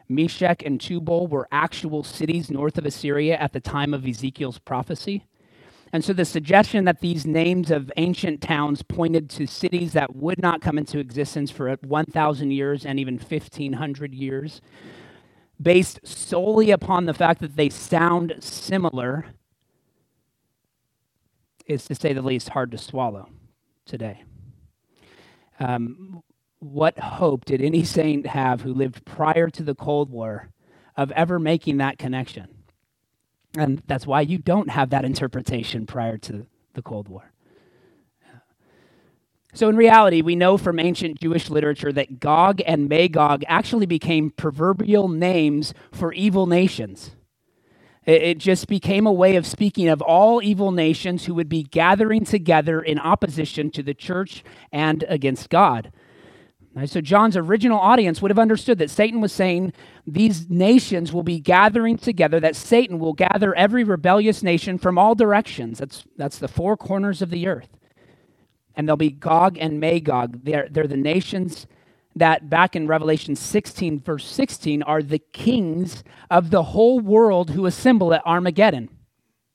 Meshech 0.07 0.63
and 0.63 0.79
Tubal 0.79 1.27
were 1.29 1.49
actual 1.51 2.05
cities 2.05 2.51
north 2.51 2.77
of 2.77 2.85
Assyria 2.85 3.39
at 3.39 3.55
the 3.55 3.61
time 3.61 3.95
of 3.95 4.07
Ezekiel's 4.07 4.59
prophecy. 4.59 5.25
And 5.91 6.05
so 6.05 6.13
the 6.13 6.27
suggestion 6.27 6.85
that 6.85 7.01
these 7.01 7.25
names 7.25 7.71
of 7.71 7.91
ancient 7.97 8.43
towns 8.43 8.83
pointed 8.83 9.31
to 9.31 9.47
cities 9.47 9.95
that 9.95 10.15
would 10.15 10.43
not 10.43 10.61
come 10.61 10.77
into 10.77 10.99
existence 10.99 11.51
for 11.51 11.75
1,000 11.75 12.51
years 12.51 12.85
and 12.85 13.01
even 13.01 13.17
1,500 13.17 14.15
years, 14.15 14.61
based 15.61 16.01
solely 16.05 16.71
upon 16.71 17.07
the 17.07 17.15
fact 17.15 17.41
that 17.41 17.57
they 17.57 17.71
sound 17.71 18.35
similar, 18.41 19.25
is 21.65 21.87
to 21.87 21.95
say 21.95 22.13
the 22.13 22.21
least 22.21 22.51
hard 22.51 22.71
to 22.73 22.79
swallow 22.79 23.31
today. 23.87 24.25
Um, 25.63 26.23
what 26.59 26.99
hope 26.99 27.45
did 27.45 27.63
any 27.63 27.85
saint 27.85 28.27
have 28.27 28.63
who 28.63 28.75
lived 28.75 29.05
prior 29.05 29.49
to 29.51 29.63
the 29.63 29.75
Cold 29.75 30.11
War 30.11 30.51
of 30.97 31.11
ever 31.13 31.39
making 31.39 31.79
that 31.79 31.99
connection? 31.99 32.49
And 33.57 33.83
that's 33.87 34.07
why 34.07 34.23
you 34.23 34.39
don't 34.39 34.71
have 34.71 34.91
that 34.91 35.05
interpretation 35.05 35.87
prior 35.87 36.19
to 36.19 36.47
the 36.75 36.83
Cold 36.83 37.09
War. 37.09 37.33
So, 39.55 39.69
in 39.69 39.77
reality, 39.77 40.23
we 40.23 40.35
know 40.35 40.57
from 40.57 40.79
ancient 40.81 41.21
Jewish 41.21 41.51
literature 41.51 41.93
that 41.93 42.21
Gog 42.21 42.63
and 42.67 42.89
Magog 42.89 43.45
actually 43.47 43.85
became 43.85 44.31
proverbial 44.31 45.09
names 45.09 45.75
for 45.93 46.13
evil 46.15 46.47
nations. 46.47 47.11
It 48.05 48.39
just 48.39 48.67
became 48.67 49.07
a 49.07 49.13
way 49.13 49.37
of 49.37 49.47
speaking 49.47 49.89
of 49.89 50.03
all 50.03 50.43
evil 50.43 50.73
nations 50.73 51.27
who 51.27 51.35
would 51.35 51.49
be 51.49 51.63
gathering 51.63 52.25
together 52.25 52.81
in 52.81 52.99
opposition 52.99 53.71
to 53.71 53.83
the 53.83 53.95
church 53.95 54.43
and 54.73 55.05
against 55.09 55.51
God. 55.51 55.93
So, 56.87 57.03
John's 57.03 57.37
original 57.37 57.79
audience 57.79 58.23
would 58.23 58.31
have 58.31 58.39
understood 58.39 58.79
that 58.79 58.91
Satan 58.91 59.21
was 59.21 59.31
saying 59.33 59.75
these 60.07 60.49
nations 60.49 61.13
will 61.13 61.23
be 61.23 61.39
gathering 61.39 61.99
together, 61.99 62.41
that 62.41 62.57
Satan 62.57 62.99
will 62.99 63.13
gather 63.13 63.55
every 63.55 63.85
rebellious 63.85 64.43
nation 64.43 64.79
from 64.79 64.97
all 64.97 65.15
directions. 65.15 65.79
That's, 65.79 66.05
that's 66.17 66.39
the 66.39 66.49
four 66.49 66.79
corners 66.79 67.21
of 67.21 67.29
the 67.29 67.47
earth. 67.47 67.69
And 68.75 68.89
there'll 68.89 68.97
be 68.97 69.11
Gog 69.11 69.59
and 69.59 69.81
Magog. 69.81 70.45
They're, 70.45 70.67
they're 70.71 70.87
the 70.87 70.97
nations 70.97 71.67
that, 72.17 72.51
back 72.51 72.77
in 72.77 72.87
Revelation 72.87 73.37
16, 73.37 74.01
verse 74.01 74.27
16, 74.27 74.83
are 74.83 75.03
the 75.03 75.19
kings 75.19 76.05
of 76.31 76.51
the 76.51 76.63
whole 76.63 77.01
world 77.01 77.51
who 77.51 77.67
assemble 77.67 78.13
at 78.13 78.27
Armageddon. 78.27 78.89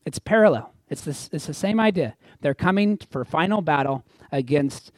It's 0.06 0.20
parallel, 0.20 0.74
it's, 0.90 1.02
this, 1.02 1.30
it's 1.32 1.48
the 1.48 1.54
same 1.54 1.80
idea. 1.80 2.16
They're 2.42 2.54
coming 2.54 2.98
for 3.10 3.26
final 3.26 3.62
battle 3.62 4.06
against 4.32 4.92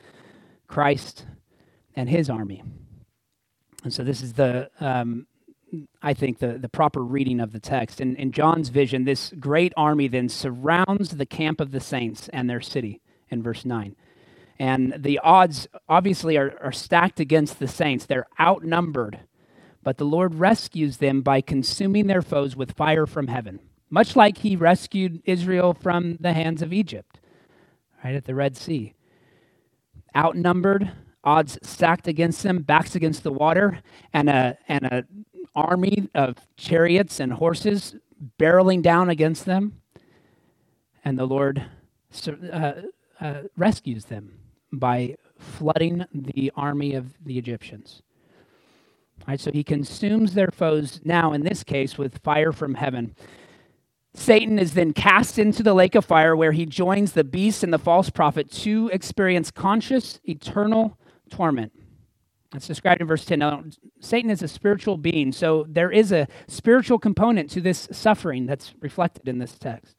Christ 0.67 1.25
and 1.95 2.09
his 2.09 2.29
army. 2.29 2.63
And 3.83 3.93
so 3.93 4.03
this 4.03 4.21
is 4.21 4.33
the, 4.33 4.69
um, 4.79 5.25
I 6.01 6.13
think, 6.13 6.39
the, 6.39 6.57
the 6.57 6.69
proper 6.69 7.03
reading 7.03 7.39
of 7.39 7.51
the 7.51 7.59
text. 7.59 8.01
In, 8.01 8.15
in 8.15 8.31
John's 8.31 8.69
vision, 8.69 9.05
this 9.05 9.33
great 9.39 9.73
army 9.77 10.07
then 10.07 10.29
surrounds 10.29 11.11
the 11.11 11.25
camp 11.25 11.59
of 11.59 11.71
the 11.71 11.79
saints 11.79 12.29
and 12.29 12.49
their 12.49 12.61
city 12.61 13.01
in 13.29 13.41
verse 13.41 13.65
9. 13.65 13.95
And 14.59 14.93
the 14.97 15.19
odds 15.19 15.67
obviously 15.87 16.37
are, 16.37 16.53
are 16.61 16.73
stacked 16.73 17.21
against 17.21 17.59
the 17.59 17.67
saints. 17.67 18.05
They're 18.05 18.27
outnumbered. 18.39 19.21
But 19.81 19.97
the 19.97 20.05
Lord 20.05 20.35
rescues 20.35 20.97
them 20.97 21.21
by 21.21 21.39
consuming 21.39 22.07
their 22.07 22.21
foes 22.21 22.57
with 22.57 22.73
fire 22.73 23.05
from 23.05 23.27
heaven, 23.27 23.61
much 23.89 24.17
like 24.17 24.39
he 24.39 24.57
rescued 24.57 25.21
Israel 25.23 25.73
from 25.73 26.17
the 26.19 26.33
hands 26.33 26.61
of 26.61 26.73
Egypt, 26.73 27.19
right 28.03 28.13
at 28.13 28.25
the 28.25 28.35
Red 28.35 28.57
Sea. 28.57 28.93
Outnumbered, 30.15 30.91
odds 31.23 31.57
stacked 31.63 32.09
against 32.09 32.43
them, 32.43 32.61
backs 32.61 32.93
against 32.93 33.23
the 33.23 33.31
water, 33.31 33.79
and 34.11 34.29
a 34.29 34.57
and 34.67 34.83
a 34.83 35.05
army 35.55 36.09
of 36.13 36.35
chariots 36.57 37.19
and 37.19 37.33
horses 37.33 37.95
barreling 38.37 38.81
down 38.81 39.09
against 39.09 39.45
them, 39.45 39.81
and 41.05 41.17
the 41.17 41.25
Lord 41.25 41.63
uh, 42.51 42.73
uh, 43.21 43.41
rescues 43.55 44.05
them 44.05 44.38
by 44.71 45.15
flooding 45.37 46.05
the 46.13 46.51
army 46.55 46.93
of 46.93 47.13
the 47.23 47.37
Egyptians. 47.37 48.01
All 49.21 49.25
right, 49.29 49.39
so 49.39 49.51
he 49.51 49.63
consumes 49.63 50.33
their 50.33 50.51
foes 50.51 51.01
now, 51.03 51.33
in 51.33 51.43
this 51.43 51.63
case, 51.63 51.97
with 51.97 52.19
fire 52.19 52.51
from 52.51 52.75
heaven. 52.75 53.15
Satan 54.13 54.57
is 54.57 54.73
then 54.73 54.93
cast 54.93 55.37
into 55.37 55.61
the 55.61 55.73
lake 55.73 55.95
of 55.95 56.05
fire 56.05 56.35
where 56.35 56.51
he 56.51 56.65
joins 56.65 57.11
the 57.11 57.23
beast 57.23 57.63
and 57.63 57.71
the 57.71 57.77
false 57.77 58.09
prophet 58.09 58.51
to 58.51 58.89
experience 58.91 59.51
conscious, 59.51 60.19
eternal 60.23 60.97
torment. 61.29 61.71
That's 62.51 62.67
described 62.67 63.01
in 63.01 63.07
verse 63.07 63.25
10. 63.25 63.39
Now, 63.39 63.63
Satan 63.99 64.31
is 64.31 64.41
a 64.41 64.47
spiritual 64.47 64.97
being, 64.97 65.31
so 65.31 65.65
there 65.69 65.91
is 65.91 66.11
a 66.11 66.27
spiritual 66.47 66.97
component 66.97 67.49
to 67.51 67.61
this 67.61 67.87
suffering 67.91 68.47
that's 68.47 68.73
reflected 68.79 69.27
in 69.27 69.37
this 69.37 69.57
text. 69.59 69.95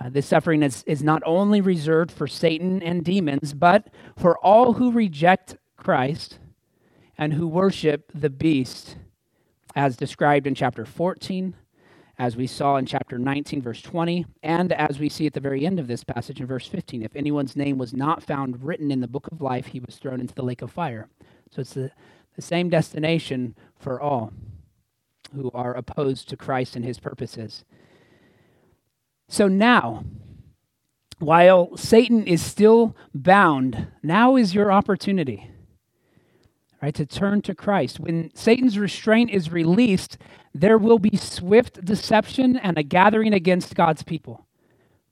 Uh, 0.00 0.08
this 0.08 0.26
suffering 0.26 0.62
is, 0.62 0.82
is 0.84 1.02
not 1.02 1.22
only 1.24 1.60
reserved 1.60 2.10
for 2.10 2.26
Satan 2.26 2.82
and 2.82 3.04
demons, 3.04 3.54
but 3.54 3.88
for 4.16 4.36
all 4.38 4.74
who 4.74 4.90
reject 4.90 5.56
Christ 5.76 6.38
and 7.16 7.34
who 7.34 7.46
worship 7.46 8.10
the 8.14 8.30
beast, 8.30 8.96
as 9.76 9.96
described 9.96 10.46
in 10.46 10.54
chapter 10.54 10.84
14, 10.84 11.54
as 12.18 12.36
we 12.36 12.46
saw 12.46 12.76
in 12.76 12.86
chapter 12.86 13.18
19, 13.18 13.62
verse 13.62 13.82
20, 13.82 14.26
and 14.42 14.72
as 14.72 14.98
we 14.98 15.08
see 15.08 15.26
at 15.26 15.32
the 15.32 15.40
very 15.40 15.66
end 15.66 15.80
of 15.80 15.88
this 15.88 16.04
passage 16.04 16.40
in 16.40 16.46
verse 16.46 16.66
15. 16.66 17.02
If 17.02 17.16
anyone's 17.16 17.56
name 17.56 17.78
was 17.78 17.92
not 17.92 18.22
found 18.22 18.62
written 18.62 18.90
in 18.90 19.00
the 19.00 19.08
book 19.08 19.28
of 19.32 19.40
life, 19.40 19.66
he 19.66 19.80
was 19.80 19.96
thrown 19.96 20.20
into 20.20 20.34
the 20.34 20.44
lake 20.44 20.62
of 20.62 20.70
fire. 20.70 21.08
So 21.50 21.60
it's 21.60 21.74
the, 21.74 21.90
the 22.36 22.42
same 22.42 22.68
destination 22.68 23.56
for 23.76 24.00
all 24.00 24.32
who 25.34 25.50
are 25.52 25.74
opposed 25.74 26.28
to 26.28 26.36
Christ 26.36 26.76
and 26.76 26.84
his 26.84 27.00
purposes. 27.00 27.64
So 29.34 29.48
now, 29.48 30.04
while 31.18 31.76
Satan 31.76 32.24
is 32.24 32.40
still 32.40 32.94
bound, 33.12 33.88
now 34.00 34.36
is 34.36 34.54
your 34.54 34.70
opportunity. 34.70 35.50
Right, 36.80 36.94
to 36.94 37.04
turn 37.04 37.42
to 37.42 37.52
Christ. 37.52 37.98
When 37.98 38.30
Satan's 38.36 38.78
restraint 38.78 39.32
is 39.32 39.50
released, 39.50 40.18
there 40.54 40.78
will 40.78 41.00
be 41.00 41.16
swift 41.16 41.84
deception 41.84 42.56
and 42.56 42.78
a 42.78 42.84
gathering 42.84 43.34
against 43.34 43.74
God's 43.74 44.04
people 44.04 44.46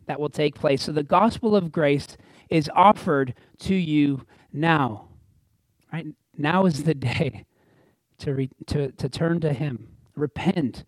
that 0.07 0.21
will 0.21 0.31
take 0.31 0.55
place. 0.55 0.85
So 0.85 0.93
the 0.93 1.02
gospel 1.02 1.57
of 1.57 1.73
grace 1.73 2.17
is 2.49 2.71
offered 2.76 3.35
to 3.62 3.75
you 3.75 4.25
now. 4.52 5.09
Right? 5.93 6.07
Now 6.38 6.67
is 6.67 6.85
the 6.85 6.95
day 7.11 7.45
to, 8.19 8.35
re- 8.35 8.50
to, 8.69 8.93
to 8.93 9.09
turn 9.09 9.41
to 9.41 9.52
Him, 9.52 9.88
repent, 10.14 10.85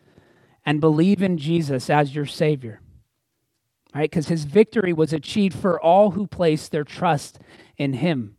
and 0.65 0.81
believe 0.81 1.21
in 1.21 1.37
Jesus 1.37 1.91
as 1.91 2.15
your 2.15 2.27
Savior. 2.27 2.81
Right? 3.95 4.11
Because 4.11 4.29
His 4.29 4.45
victory 4.45 4.93
was 4.93 5.13
achieved 5.13 5.57
for 5.57 5.81
all 5.81 6.13
who 6.13 6.27
place 6.27 6.69
their 6.69 6.85
trust 6.85 7.39
in 7.77 7.95
Him. 7.95 8.37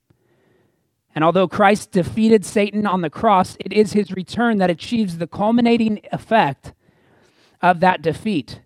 And 1.15 1.23
although 1.23 1.47
Christ 1.47 1.91
defeated 1.91 2.45
Satan 2.45 2.85
on 2.85 2.99
the 2.99 3.09
cross, 3.09 3.55
it 3.61 3.71
is 3.71 3.93
his 3.93 4.11
return 4.11 4.57
that 4.57 4.69
achieves 4.69 5.17
the 5.17 5.27
culminating 5.27 6.01
effect 6.11 6.73
of 7.61 7.79
that 7.79 8.01
defeat. 8.01 8.59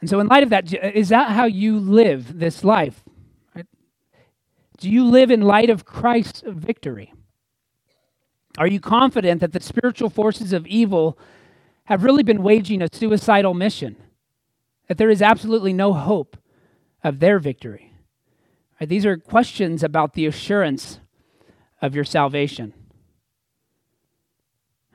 And 0.00 0.08
so, 0.08 0.18
in 0.18 0.28
light 0.28 0.42
of 0.42 0.48
that, 0.48 0.72
is 0.72 1.10
that 1.10 1.32
how 1.32 1.44
you 1.44 1.78
live 1.78 2.38
this 2.38 2.64
life? 2.64 3.04
Do 4.78 4.90
you 4.90 5.04
live 5.04 5.30
in 5.30 5.40
light 5.42 5.70
of 5.70 5.84
Christ's 5.84 6.42
victory? 6.46 7.12
Are 8.58 8.66
you 8.66 8.80
confident 8.80 9.40
that 9.42 9.52
the 9.52 9.60
spiritual 9.60 10.10
forces 10.10 10.52
of 10.52 10.66
evil 10.66 11.18
have 11.84 12.02
really 12.02 12.22
been 12.22 12.42
waging 12.42 12.82
a 12.82 12.88
suicidal 12.90 13.54
mission? 13.54 13.96
That 14.88 14.98
there 14.98 15.10
is 15.10 15.22
absolutely 15.22 15.72
no 15.72 15.92
hope 15.92 16.36
of 17.02 17.18
their 17.20 17.38
victory? 17.38 17.92
Right, 18.80 18.88
these 18.88 19.06
are 19.06 19.16
questions 19.16 19.82
about 19.82 20.12
the 20.14 20.26
assurance 20.26 21.00
of 21.80 21.94
your 21.94 22.04
salvation. 22.04 22.74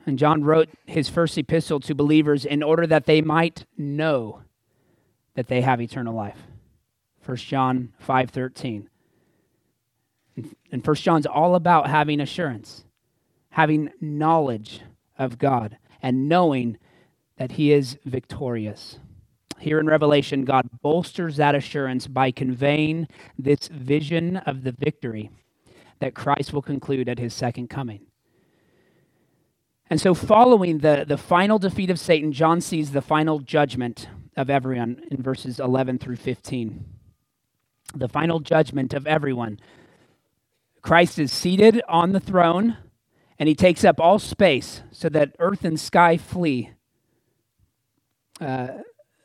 And 0.04 0.18
John 0.18 0.42
wrote 0.44 0.68
his 0.86 1.08
first 1.08 1.38
epistle 1.38 1.80
to 1.80 1.94
believers 1.94 2.44
in 2.44 2.62
order 2.62 2.86
that 2.86 3.06
they 3.06 3.20
might 3.20 3.66
know 3.76 4.42
that 5.34 5.48
they 5.48 5.60
have 5.62 5.80
eternal 5.80 6.14
life 6.14 6.38
1 7.24 7.36
John 7.36 7.92
5:13. 7.98 8.88
And 10.70 10.82
1 10.82 11.02
John's 11.02 11.26
all 11.26 11.54
about 11.54 11.88
having 11.88 12.20
assurance, 12.20 12.84
having 13.50 13.90
knowledge 14.00 14.80
of 15.18 15.38
God, 15.38 15.78
and 16.02 16.28
knowing 16.28 16.78
that 17.36 17.52
he 17.52 17.72
is 17.72 17.98
victorious. 18.04 18.98
Here 19.62 19.78
in 19.78 19.86
Revelation, 19.86 20.44
God 20.44 20.68
bolsters 20.82 21.36
that 21.36 21.54
assurance 21.54 22.08
by 22.08 22.32
conveying 22.32 23.06
this 23.38 23.68
vision 23.68 24.38
of 24.38 24.64
the 24.64 24.72
victory 24.72 25.30
that 26.00 26.16
Christ 26.16 26.52
will 26.52 26.62
conclude 26.62 27.08
at 27.08 27.20
his 27.20 27.32
second 27.32 27.70
coming. 27.70 28.00
And 29.88 30.00
so, 30.00 30.14
following 30.14 30.78
the, 30.78 31.04
the 31.06 31.16
final 31.16 31.60
defeat 31.60 31.90
of 31.90 32.00
Satan, 32.00 32.32
John 32.32 32.60
sees 32.60 32.90
the 32.90 33.00
final 33.00 33.38
judgment 33.38 34.08
of 34.36 34.50
everyone 34.50 35.00
in 35.12 35.22
verses 35.22 35.60
11 35.60 36.00
through 36.00 36.16
15. 36.16 36.84
The 37.94 38.08
final 38.08 38.40
judgment 38.40 38.92
of 38.92 39.06
everyone. 39.06 39.60
Christ 40.80 41.20
is 41.20 41.30
seated 41.30 41.80
on 41.88 42.10
the 42.10 42.20
throne, 42.20 42.78
and 43.38 43.48
he 43.48 43.54
takes 43.54 43.84
up 43.84 44.00
all 44.00 44.18
space 44.18 44.82
so 44.90 45.08
that 45.10 45.36
earth 45.38 45.64
and 45.64 45.78
sky 45.78 46.16
flee, 46.16 46.72
uh, 48.40 48.68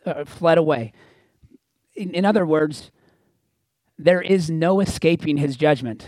uh, 0.08 0.26
fled 0.26 0.58
away. 0.58 0.94
In, 1.96 2.12
in 2.12 2.26
other 2.26 2.46
words, 2.46 2.92
there 3.98 4.22
is 4.22 4.50
no 4.50 4.80
escaping 4.80 5.38
his 5.38 5.58
judgment. 5.58 6.08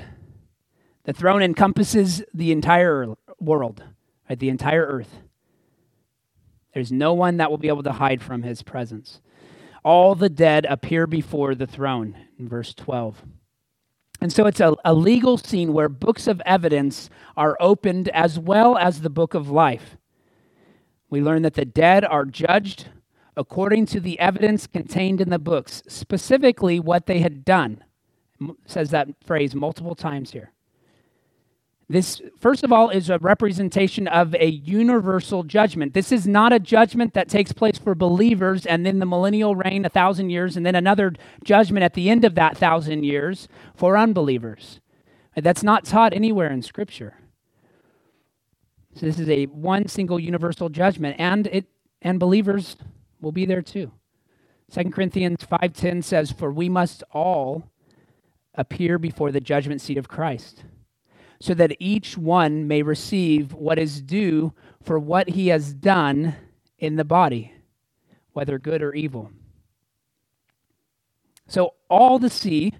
The 1.05 1.13
throne 1.13 1.41
encompasses 1.41 2.23
the 2.33 2.51
entire 2.51 3.15
world, 3.39 3.83
right? 4.29 4.39
the 4.39 4.49
entire 4.49 4.85
earth. 4.85 5.21
There's 6.73 6.91
no 6.91 7.13
one 7.13 7.37
that 7.37 7.49
will 7.49 7.57
be 7.57 7.67
able 7.67 7.83
to 7.83 7.93
hide 7.93 8.21
from 8.21 8.43
his 8.43 8.61
presence. 8.61 9.21
All 9.83 10.13
the 10.13 10.29
dead 10.29 10.65
appear 10.65 11.07
before 11.07 11.55
the 11.55 11.65
throne, 11.65 12.15
in 12.37 12.47
verse 12.47 12.73
12. 12.73 13.23
And 14.21 14.31
so 14.31 14.45
it's 14.45 14.59
a, 14.59 14.75
a 14.83 14.93
legal 14.93 15.37
scene 15.37 15.73
where 15.73 15.89
books 15.89 16.27
of 16.27 16.41
evidence 16.45 17.09
are 17.37 17.57
opened 17.59 18.09
as 18.09 18.37
well 18.37 18.77
as 18.77 19.01
the 19.01 19.09
book 19.09 19.33
of 19.33 19.49
life. 19.49 19.97
We 21.09 21.21
learn 21.21 21.41
that 21.43 21.55
the 21.55 21.65
dead 21.65 22.05
are 22.05 22.25
judged 22.25 22.89
according 23.39 23.85
to 23.85 24.01
the 24.01 24.19
evidence 24.19 24.67
contained 24.67 25.21
in 25.21 25.29
the 25.29 25.39
books, 25.39 25.81
specifically 25.87 26.77
what 26.77 27.05
they 27.05 27.19
had 27.19 27.45
done. 27.45 27.81
It 28.41 28.55
says 28.65 28.89
that 28.89 29.07
phrase 29.25 29.55
multiple 29.55 29.95
times 29.95 30.31
here. 30.31 30.51
This, 31.87 32.21
first 32.37 32.65
of 32.65 32.73
all, 32.73 32.89
is 32.89 33.09
a 33.09 33.17
representation 33.17 34.09
of 34.09 34.35
a 34.35 34.47
universal 34.47 35.43
judgment. 35.43 35.93
This 35.93 36.11
is 36.11 36.27
not 36.27 36.51
a 36.51 36.59
judgment 36.59 37.13
that 37.13 37.29
takes 37.29 37.53
place 37.53 37.79
for 37.79 37.95
believers 37.95 38.65
and 38.65 38.85
then 38.85 38.99
the 38.99 39.05
millennial 39.05 39.55
reign, 39.55 39.85
a 39.85 39.89
thousand 39.89 40.29
years, 40.29 40.57
and 40.57 40.65
then 40.65 40.75
another 40.75 41.13
judgment 41.43 41.83
at 41.83 41.93
the 41.93 42.09
end 42.09 42.25
of 42.25 42.35
that 42.35 42.57
thousand 42.57 43.03
years 43.03 43.47
for 43.73 43.97
unbelievers. 43.97 44.81
That's 45.35 45.63
not 45.63 45.85
taught 45.85 46.13
anywhere 46.13 46.51
in 46.51 46.61
Scripture. 46.61 47.15
So 48.95 49.05
this 49.05 49.17
is 49.17 49.29
a 49.29 49.45
one 49.45 49.87
single 49.87 50.19
universal 50.19 50.67
judgment, 50.67 51.15
and 51.17 51.47
it 51.47 51.65
and 52.01 52.19
believers 52.19 52.75
will 53.21 53.31
be 53.31 53.45
there 53.45 53.61
too. 53.61 53.91
2 54.71 54.91
Corinthians 54.91 55.43
5:10 55.43 56.01
says, 56.01 56.31
"For 56.31 56.51
we 56.51 56.69
must 56.69 57.03
all 57.11 57.71
appear 58.53 58.97
before 58.99 59.31
the 59.31 59.41
judgment 59.41 59.81
seat 59.81 59.97
of 59.97 60.07
Christ." 60.07 60.63
so 61.41 61.53
that 61.53 61.75
each 61.79 62.17
one 62.17 62.67
may 62.67 62.81
receive 62.81 63.53
what 63.53 63.79
is 63.79 64.01
due 64.01 64.53
for 64.83 64.99
what 64.99 65.29
he 65.29 65.47
has 65.47 65.73
done 65.73 66.35
in 66.77 66.95
the 66.95 67.05
body, 67.05 67.53
whether 68.33 68.59
good 68.59 68.81
or 68.81 68.93
evil. 68.93 69.31
So 71.47 71.75
all 71.89 72.19
the 72.19 72.29
sea 72.29 72.73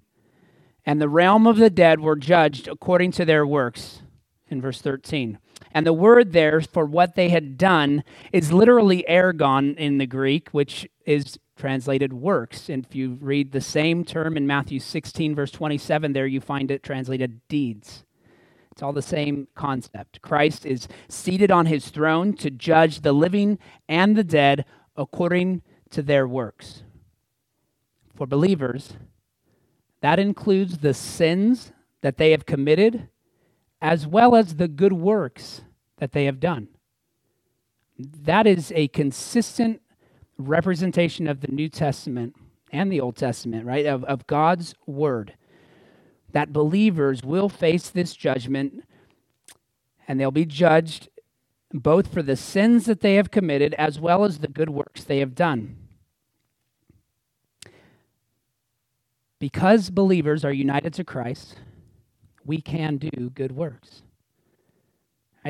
and 0.85 1.01
the 1.01 1.09
realm 1.09 1.47
of 1.47 1.57
the 1.57 1.69
dead 1.69 2.01
were 2.01 2.15
judged 2.15 2.67
according 2.67 3.11
to 3.13 3.25
their 3.25 3.47
works, 3.47 4.01
in 4.49 4.61
verse 4.61 4.81
13. 4.81 5.39
And 5.71 5.85
the 5.85 5.93
word 5.93 6.33
there 6.33 6.61
for 6.61 6.85
what 6.85 7.15
they 7.15 7.29
had 7.29 7.57
done 7.57 8.03
is 8.31 8.51
literally 8.51 9.05
ergon 9.07 9.75
in 9.77 9.97
the 9.97 10.07
Greek, 10.07 10.49
which 10.49 10.87
is 11.05 11.37
translated 11.55 12.13
works. 12.13 12.69
And 12.69 12.85
if 12.85 12.95
you 12.95 13.17
read 13.21 13.51
the 13.51 13.61
same 13.61 14.03
term 14.03 14.37
in 14.37 14.47
Matthew 14.47 14.79
16, 14.79 15.35
verse 15.35 15.51
27, 15.51 16.13
there 16.13 16.25
you 16.25 16.41
find 16.41 16.71
it 16.71 16.81
translated 16.81 17.41
deeds. 17.47 18.05
It's 18.71 18.81
all 18.81 18.93
the 18.93 19.01
same 19.01 19.47
concept. 19.55 20.21
Christ 20.21 20.65
is 20.65 20.87
seated 21.09 21.51
on 21.51 21.65
his 21.65 21.89
throne 21.89 22.33
to 22.37 22.49
judge 22.49 23.01
the 23.01 23.11
living 23.11 23.59
and 23.89 24.15
the 24.15 24.23
dead 24.23 24.65
according 24.95 25.61
to 25.91 26.01
their 26.01 26.27
works. 26.27 26.83
For 28.15 28.25
believers, 28.25 28.93
that 30.01 30.19
includes 30.19 30.77
the 30.77 30.93
sins 30.93 31.73
that 32.01 32.17
they 32.17 32.31
have 32.31 32.45
committed 32.45 33.09
as 33.81 34.05
well 34.05 34.35
as 34.35 34.55
the 34.55 34.67
good 34.67 34.93
works 34.93 35.61
that 35.97 36.11
they 36.11 36.25
have 36.25 36.39
done. 36.39 36.67
That 37.97 38.47
is 38.47 38.71
a 38.75 38.87
consistent 38.89 39.81
representation 40.37 41.27
of 41.27 41.41
the 41.41 41.51
New 41.51 41.69
Testament 41.69 42.35
and 42.71 42.91
the 42.91 43.01
Old 43.01 43.15
Testament, 43.15 43.65
right? 43.65 43.85
Of, 43.85 44.03
of 44.05 44.27
God's 44.27 44.73
Word 44.85 45.33
that 46.31 46.53
believers 46.53 47.23
will 47.23 47.49
face 47.49 47.89
this 47.89 48.15
judgment 48.15 48.83
and 50.07 50.19
they'll 50.19 50.31
be 50.31 50.45
judged 50.45 51.09
both 51.71 52.11
for 52.11 52.23
the 52.23 52.35
sins 52.35 52.85
that 52.85 53.01
they 53.01 53.15
have 53.15 53.31
committed 53.31 53.73
as 53.75 53.99
well 53.99 54.23
as 54.23 54.39
the 54.39 54.47
good 54.47 54.69
works 54.69 55.03
they 55.03 55.19
have 55.19 55.35
done. 55.35 55.77
Because 59.39 59.89
believers 59.89 60.43
are 60.43 60.51
united 60.51 60.93
to 60.95 61.03
Christ, 61.03 61.55
we 62.45 62.61
can 62.61 62.97
do 62.97 63.29
good 63.31 63.51
works. 63.53 64.03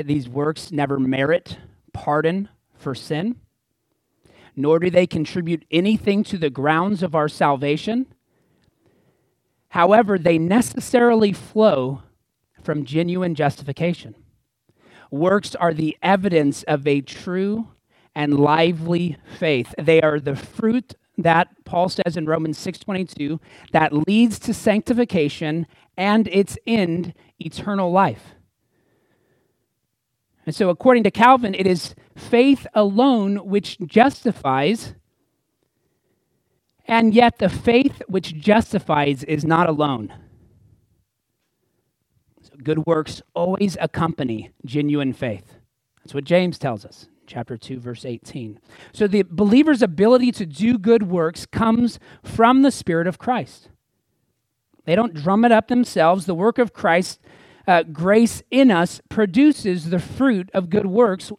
These 0.04 0.30
works 0.30 0.71
never 0.71 0.99
merit 0.99 1.58
pardon 1.93 2.49
for 2.78 2.95
sin, 2.95 3.38
nor 4.56 4.80
do 4.80 4.89
they 4.89 5.08
contribute 5.08 5.65
anything 5.71 6.23
to 6.25 6.38
the 6.38 6.49
grounds 6.49 7.04
of 7.04 7.15
our 7.15 7.30
salvation 7.30 8.08
However, 9.69 10.17
they 10.17 10.38
necessarily 10.38 11.34
flow 11.34 12.04
from 12.63 12.86
genuine 12.86 13.36
justification. 13.36 14.15
Works 15.12 15.56
are 15.56 15.73
the 15.73 15.97
evidence 16.02 16.63
of 16.63 16.88
a 16.88 17.02
true 17.02 17.69
and 18.15 18.39
lively 18.39 19.17
faith. 19.38 19.73
They 19.78 20.02
are 20.02 20.19
the 20.19 20.36
fruit 20.36 20.95
that 21.23 21.49
Paul 21.65 21.89
says 21.89 22.17
in 22.17 22.25
Romans 22.25 22.58
6:22 22.58 23.39
that 23.71 23.93
leads 23.93 24.39
to 24.39 24.53
sanctification 24.53 25.67
and 25.97 26.27
its 26.27 26.58
end 26.65 27.13
eternal 27.39 27.91
life. 27.91 28.36
And 30.45 30.55
so 30.55 30.69
according 30.69 31.03
to 31.03 31.12
Calvin 31.12 31.53
it 31.53 31.67
is 31.67 31.95
faith 32.15 32.65
alone 32.73 33.38
which 33.38 33.77
justifies 33.79 34.95
and 36.89 37.13
yet, 37.13 37.38
the 37.38 37.49
faith 37.49 38.01
which 38.08 38.34
justifies 38.34 39.23
is 39.23 39.45
not 39.45 39.69
alone. 39.69 40.12
So 42.41 42.53
good 42.63 42.88
works 42.88 43.21
always 43.36 43.77
accompany 43.79 44.49
genuine 44.65 45.13
faith. 45.13 45.53
That's 45.99 46.15
what 46.15 46.23
James 46.23 46.58
tells 46.58 46.86
us, 46.86 47.08
chapter 47.30 47.56
2, 47.56 47.80
verse 47.80 48.04
18. 48.04 48.60
So 48.92 49.08
the 49.08 49.22
believer's 49.22 49.82
ability 49.82 50.32
to 50.34 50.46
do 50.46 50.78
good 50.78 51.04
works 51.04 51.46
comes 51.46 52.00
from 52.24 52.63
the 52.63 52.72
Spirit 52.72 53.08
of 53.08 53.20
Christ. 53.20 53.70
They 54.86 54.96
don't 54.96 55.13
drum 55.13 55.46
it 55.46 55.52
up 55.52 55.68
themselves. 55.68 56.26
The 56.26 56.34
work 56.34 56.58
of 56.58 56.74
Christ, 56.74 57.22
uh, 57.68 57.84
grace 57.84 58.42
in 58.50 58.72
us, 58.72 59.00
produces 59.08 59.92
the 59.92 60.00
fruit 60.00 60.50
of 60.54 60.72
good 60.72 60.88
works, 60.88 61.32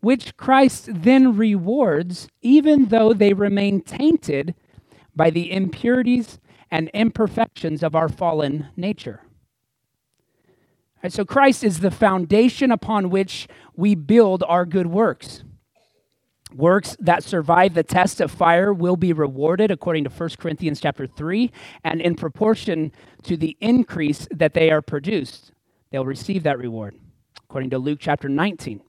which 0.00 0.36
Christ 0.36 0.88
then 0.90 1.36
rewards, 1.36 2.28
even 2.40 2.86
though 2.86 3.12
they 3.12 3.32
remain 3.32 3.80
tainted 3.80 4.54
by 5.16 5.30
the 5.30 5.50
impurities 5.50 6.38
and 6.70 6.88
imperfections 6.94 7.82
of 7.82 7.96
our 7.96 8.08
fallen 8.08 8.68
nature. 8.76 9.20
Right, 11.02 11.12
so 11.12 11.24
Christ 11.24 11.64
is 11.64 11.80
the 11.80 11.90
foundation 11.90 12.70
upon 12.70 13.10
which 13.10 13.48
we 13.74 13.94
build 13.94 14.44
our 14.46 14.64
good 14.64 14.86
works. 14.86 15.42
Works 16.54 16.96
that 17.00 17.24
survive 17.24 17.74
the 17.74 17.82
test 17.82 18.20
of 18.20 18.30
fire 18.30 18.72
will 18.72 18.96
be 18.96 19.12
rewarded 19.12 19.70
according 19.70 20.04
to 20.04 20.10
1 20.10 20.30
Corinthians 20.38 20.80
chapter 20.80 21.06
3 21.06 21.50
and 21.82 22.00
in 22.00 22.14
proportion 22.14 22.92
to 23.22 23.36
the 23.36 23.56
increase 23.60 24.28
that 24.30 24.54
they 24.54 24.70
are 24.70 24.82
produced 24.82 25.52
they'll 25.90 26.04
receive 26.04 26.42
that 26.42 26.58
reward 26.58 26.96
according 27.44 27.70
to 27.70 27.78
Luke 27.78 27.98
chapter 28.00 28.28
19. 28.28 28.80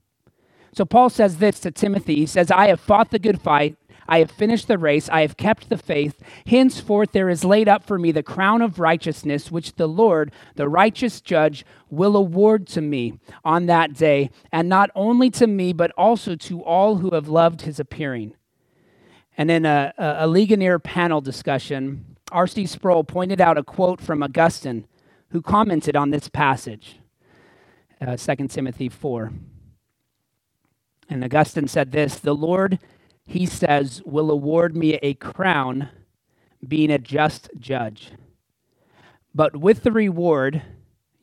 So 0.73 0.85
Paul 0.85 1.09
says 1.09 1.37
this 1.37 1.59
to 1.59 1.69
Timothy. 1.69 2.15
He 2.15 2.25
says, 2.25 2.49
"I 2.49 2.67
have 2.67 2.79
fought 2.79 3.11
the 3.11 3.19
good 3.19 3.41
fight, 3.41 3.77
I 4.07 4.19
have 4.19 4.31
finished 4.31 4.67
the 4.67 4.77
race. 4.77 5.09
I 5.09 5.21
have 5.21 5.37
kept 5.37 5.69
the 5.69 5.77
faith. 5.77 6.21
Henceforth, 6.45 7.11
there 7.11 7.29
is 7.29 7.43
laid 7.45 7.69
up 7.69 7.83
for 7.83 7.97
me 7.97 8.11
the 8.11 8.23
crown 8.23 8.61
of 8.61 8.79
righteousness, 8.79 9.51
which 9.51 9.73
the 9.73 9.87
Lord, 9.87 10.31
the 10.55 10.69
righteous 10.69 11.21
judge, 11.21 11.65
will 11.89 12.15
award 12.15 12.67
to 12.67 12.81
me 12.81 13.19
on 13.43 13.65
that 13.67 13.93
day, 13.93 14.29
and 14.51 14.67
not 14.67 14.89
only 14.95 15.29
to 15.31 15.47
me, 15.47 15.73
but 15.73 15.91
also 15.97 16.35
to 16.35 16.63
all 16.63 16.97
who 16.97 17.11
have 17.11 17.27
loved 17.27 17.61
his 17.61 17.79
appearing. 17.79 18.33
And 19.37 19.49
in 19.49 19.65
a, 19.65 19.93
a, 19.97 20.15
a 20.19 20.27
Ligonier 20.27 20.79
panel 20.79 21.21
discussion, 21.21 22.17
R.C. 22.31 22.65
Sproul 22.65 23.03
pointed 23.03 23.39
out 23.39 23.57
a 23.57 23.63
quote 23.63 24.01
from 24.01 24.23
Augustine, 24.23 24.87
who 25.29 25.41
commented 25.41 25.95
on 25.95 26.11
this 26.11 26.27
passage, 26.29 26.99
uh, 27.99 28.15
2 28.17 28.47
Timothy 28.47 28.89
4. 28.89 29.31
And 31.09 31.23
Augustine 31.23 31.67
said 31.67 31.91
this 31.91 32.19
The 32.19 32.35
Lord, 32.35 32.79
he 33.25 33.45
says, 33.45 34.01
will 34.05 34.29
award 34.29 34.75
me 34.75 34.95
a 34.95 35.13
crown, 35.13 35.89
being 36.65 36.91
a 36.91 36.97
just 36.97 37.49
judge. 37.57 38.11
But 39.33 39.57
with 39.57 39.83
the 39.83 39.91
reward, 39.91 40.61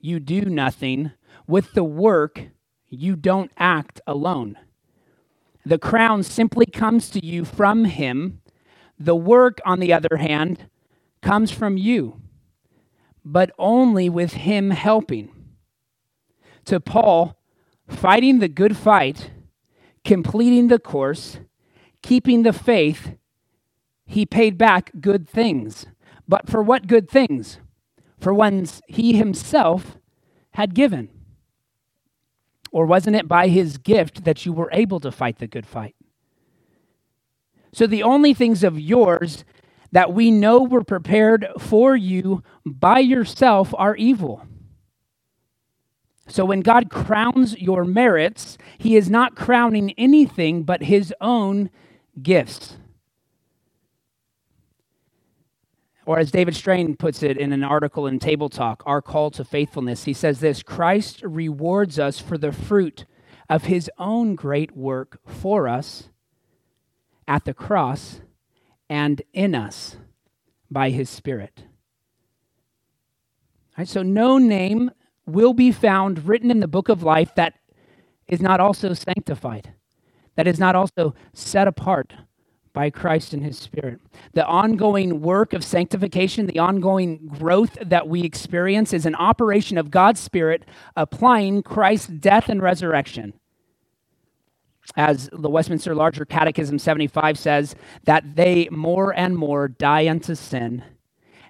you 0.01 0.19
do 0.19 0.43
nothing. 0.43 1.13
With 1.47 1.73
the 1.73 1.85
work, 1.85 2.43
you 2.89 3.17
don't 3.17 3.53
act 3.57 4.01
alone. 4.07 4.59
The 5.65 5.79
crown 5.79 6.23
simply 6.23 6.67
comes 6.67 7.11
to 7.11 7.25
you 7.25 7.45
from 7.45 7.85
him. 7.85 8.41
The 8.99 9.17
work, 9.17 9.61
on 9.65 9.79
the 9.79 9.93
other 9.93 10.17
hand, 10.19 10.67
comes 11.23 11.51
from 11.51 11.77
you, 11.77 12.21
but 13.25 13.51
only 13.59 14.09
with 14.09 14.33
him 14.33 14.71
helping. 14.71 15.31
To 16.67 16.81
Paul, 16.81 17.37
fighting 17.87 18.39
the 18.39 18.49
good 18.49 18.77
fight, 18.77 19.31
completing 20.05 20.69
the 20.69 20.79
course, 20.79 21.39
keeping 22.03 22.43
the 22.43 22.53
faith, 22.53 23.17
he 24.07 24.27
paid 24.27 24.59
back 24.59 24.91
good 25.01 25.29
things. 25.29 25.87
But 26.29 26.49
for 26.49 26.63
what 26.63 26.87
good 26.87 27.11
things? 27.11 27.59
For 28.19 28.35
ones 28.35 28.83
he 28.87 29.15
himself 29.15 29.97
had 30.53 30.75
given. 30.75 31.09
Or 32.73 32.87
wasn't 32.87 33.17
it 33.17 33.29
by 33.29 33.49
his 33.49 33.79
gift 33.79 34.25
that 34.25 34.45
you 34.47 34.53
were 34.53 34.71
able 34.73 35.01
to 35.01 35.11
fight 35.11 35.39
the 35.39 35.47
good 35.47 35.67
fight? 35.67 35.97
So 37.73 37.87
the 37.87 38.03
only 38.03 38.35
things 38.35 38.65
of 38.65 38.79
yours 38.79 39.45
that 39.93 40.13
we 40.13 40.31
know 40.31 40.63
were 40.63 40.85
prepared 40.85 41.47
for 41.59 41.97
you 41.97 42.43
by 42.65 43.01
yourself 43.01 43.75
are 43.77 43.97
evil. 43.97 44.43
So 46.29 46.45
when 46.45 46.61
God 46.61 46.91
crowns 46.91 47.59
your 47.59 47.85
merits, 47.85 48.57
he 48.79 48.97
is 48.97 49.11
not 49.11 49.35
crowning 49.35 49.93
anything 49.99 50.63
but 50.63 50.85
his 50.85 51.13
own 51.21 51.71
gifts. 52.23 52.77
Or 56.07 56.19
as 56.19 56.31
David 56.31 56.57
Strain 56.57 56.97
puts 56.97 57.23
it 57.23 57.37
in 57.37 57.53
an 57.53 57.63
article 57.63 58.07
in 58.07 58.19
Table 58.19 58.49
Talk, 58.49 58.83
Our 58.87 59.03
Call 59.03 59.31
to 59.33 59.45
Faithfulness, 59.45 60.05
he 60.05 60.13
says 60.13 60.41
this 60.41 60.63
Christ 60.63 61.23
rewards 61.23 61.99
us 61.99 62.19
for 62.19 62.37
the 62.37 62.53
fruit 62.53 63.05
of 63.49 63.65
his 63.65 63.91
own 63.99 64.35
great 64.35 64.77
work 64.77 65.21
for 65.27 65.69
us 65.69 66.09
at 67.29 67.45
the 67.45 67.55
cross 67.55 68.21
and 68.89 69.23
in 69.33 69.55
us 69.55 69.97
by 70.71 70.91
his 70.91 71.09
Spirit. 71.09 71.65
Right, 73.79 73.89
so 73.89 74.03
no 74.03 74.39
name 74.39 74.91
will 75.27 75.55
be 75.55 75.73
found 75.73 76.27
written 76.27 76.51
in 76.51 76.61
the 76.61 76.69
book 76.69 76.89
of 76.89 77.03
life 77.03 77.35
that 77.37 77.55
is 78.27 78.41
not 78.41 78.61
also 78.61 78.95
sanctified, 78.95 79.75
that 80.41 80.47
is 80.47 80.59
not 80.59 80.75
also 80.75 81.15
set 81.35 81.69
apart 81.69 82.15
by 82.73 82.89
Christ 82.89 83.35
and 83.35 83.45
His 83.45 83.59
Spirit. 83.59 84.01
The 84.33 84.47
ongoing 84.47 85.21
work 85.21 85.53
of 85.53 85.63
sanctification, 85.63 86.47
the 86.47 86.59
ongoing 86.59 87.27
growth 87.27 87.77
that 87.83 88.09
we 88.09 88.23
experience, 88.23 88.95
is 88.95 89.05
an 89.05 89.17
operation 89.17 89.77
of 89.77 89.91
God's 89.91 90.19
Spirit 90.19 90.65
applying 90.97 91.63
Christ's 91.63 92.07
death 92.07 92.49
and 92.49 92.63
resurrection. 92.63 93.35
As 94.97 95.29
the 95.31 95.51
Westminster 95.51 95.95
Larger 95.95 96.25
Catechism 96.25 96.79
75 96.79 97.39
says, 97.39 97.75
that 98.05 98.35
they 98.35 98.67
more 98.71 99.15
and 99.15 99.37
more 99.37 99.69
die 99.69 100.09
unto 100.09 100.35
sin 100.35 100.83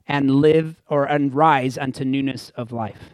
and 0.09 0.33
live 0.33 0.83
or 0.89 1.05
and 1.05 1.33
rise 1.33 1.79
unto 1.79 2.05
newness 2.05 2.51
of 2.57 2.73
life. 2.73 3.11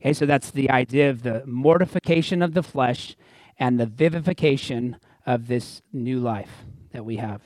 Okay, 0.00 0.14
so 0.14 0.24
that's 0.24 0.50
the 0.50 0.70
idea 0.70 1.10
of 1.10 1.22
the 1.22 1.44
mortification 1.44 2.40
of 2.40 2.54
the 2.54 2.62
flesh 2.62 3.14
and 3.58 3.78
the 3.78 3.86
vivification 3.86 4.96
of 5.26 5.46
this 5.46 5.82
new 5.92 6.18
life 6.18 6.64
that 6.92 7.04
we 7.04 7.16
have. 7.16 7.42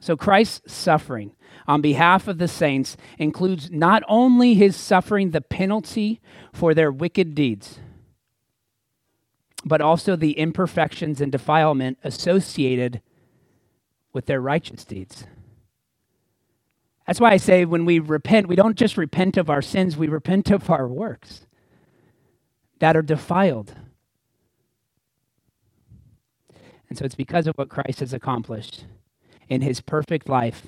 So 0.00 0.16
Christ's 0.16 0.72
suffering 0.72 1.32
on 1.66 1.80
behalf 1.80 2.28
of 2.28 2.38
the 2.38 2.48
saints 2.48 2.96
includes 3.18 3.70
not 3.70 4.02
only 4.08 4.54
his 4.54 4.76
suffering 4.76 5.30
the 5.30 5.40
penalty 5.40 6.20
for 6.52 6.74
their 6.74 6.92
wicked 6.92 7.34
deeds, 7.34 7.80
but 9.64 9.80
also 9.80 10.14
the 10.14 10.38
imperfections 10.38 11.20
and 11.20 11.32
defilement 11.32 11.98
associated 12.04 13.00
with 14.12 14.26
their 14.26 14.40
righteous 14.40 14.84
deeds. 14.84 15.26
That's 17.06 17.20
why 17.20 17.32
I 17.32 17.36
say 17.36 17.64
when 17.64 17.84
we 17.84 17.98
repent, 17.98 18.48
we 18.48 18.56
don't 18.56 18.76
just 18.76 18.96
repent 18.96 19.36
of 19.36 19.50
our 19.50 19.62
sins, 19.62 19.96
we 19.96 20.08
repent 20.08 20.50
of 20.50 20.70
our 20.70 20.86
works 20.86 21.46
that 22.78 22.96
are 22.96 23.02
defiled 23.02 23.74
and 26.88 26.98
so 26.98 27.04
it's 27.04 27.14
because 27.14 27.46
of 27.46 27.56
what 27.56 27.68
Christ 27.68 28.00
has 28.00 28.12
accomplished 28.12 28.84
in 29.48 29.62
his 29.62 29.80
perfect 29.80 30.28
life 30.28 30.66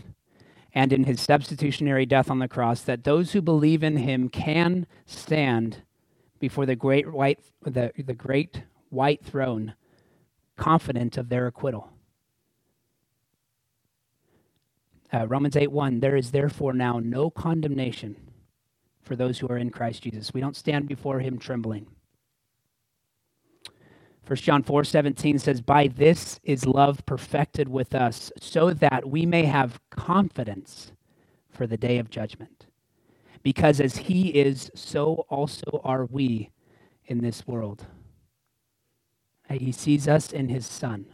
and 0.73 0.93
in 0.93 1.05
his 1.05 1.21
substitutionary 1.21 2.07
death 2.07 2.31
on 2.31 2.39
the 2.39 2.49
cross 2.49 2.83
that 2.83 3.05
those 3.05 3.33
who 3.33 3.41
believe 3.41 3.83
in 3.83 3.97
him 3.97 4.29
can 4.29 4.87
stand 5.07 5.83
before 6.39 6.67
the 6.67 6.77
great 6.77 7.13
white 7.13 7.41
the, 7.63 7.93
the 7.97 8.15
great 8.15 8.63
white 8.91 9.25
throne 9.25 9.75
confident 10.57 11.17
of 11.17 11.29
their 11.29 11.47
acquittal. 11.47 11.91
Uh, 15.13 15.27
Romans 15.27 15.57
8 15.57 15.73
1, 15.73 16.01
there 16.01 16.17
is 16.17 16.33
therefore 16.33 16.75
now 16.75 16.99
no 16.99 17.31
condemnation 17.31 18.17
for 19.01 19.17
those 19.17 19.39
who 19.39 19.49
are 19.49 19.57
in 19.57 19.71
Christ 19.71 20.03
Jesus. 20.03 20.35
We 20.35 20.41
don't 20.41 20.57
stand 20.57 20.87
before 20.87 21.21
him 21.21 21.39
trembling. 21.39 21.87
1 24.29 24.37
John 24.37 24.63
4 24.63 24.85
17 24.85 25.39
says, 25.39 25.63
By 25.63 25.89
this 25.89 26.39
is 26.43 26.67
love 26.67 27.05
perfected 27.07 27.67
with 27.67 27.95
us, 27.95 28.31
so 28.39 28.75
that 28.75 29.09
we 29.09 29.25
may 29.25 29.47
have 29.47 29.81
confidence 29.89 30.93
for 31.49 31.67
the 31.67 31.79
day 31.79 31.97
of 31.97 32.11
judgment. 32.11 32.67
Because 33.43 33.81
as 33.81 33.97
he 33.97 34.29
is, 34.29 34.71
so 34.75 35.25
also 35.31 35.81
are 35.83 36.05
we 36.05 36.51
in 37.07 37.23
this 37.23 37.47
world. 37.47 37.87
He 39.49 39.73
sees 39.73 40.07
us 40.07 40.31
in 40.31 40.51
his 40.51 40.67
Son. 40.67 41.07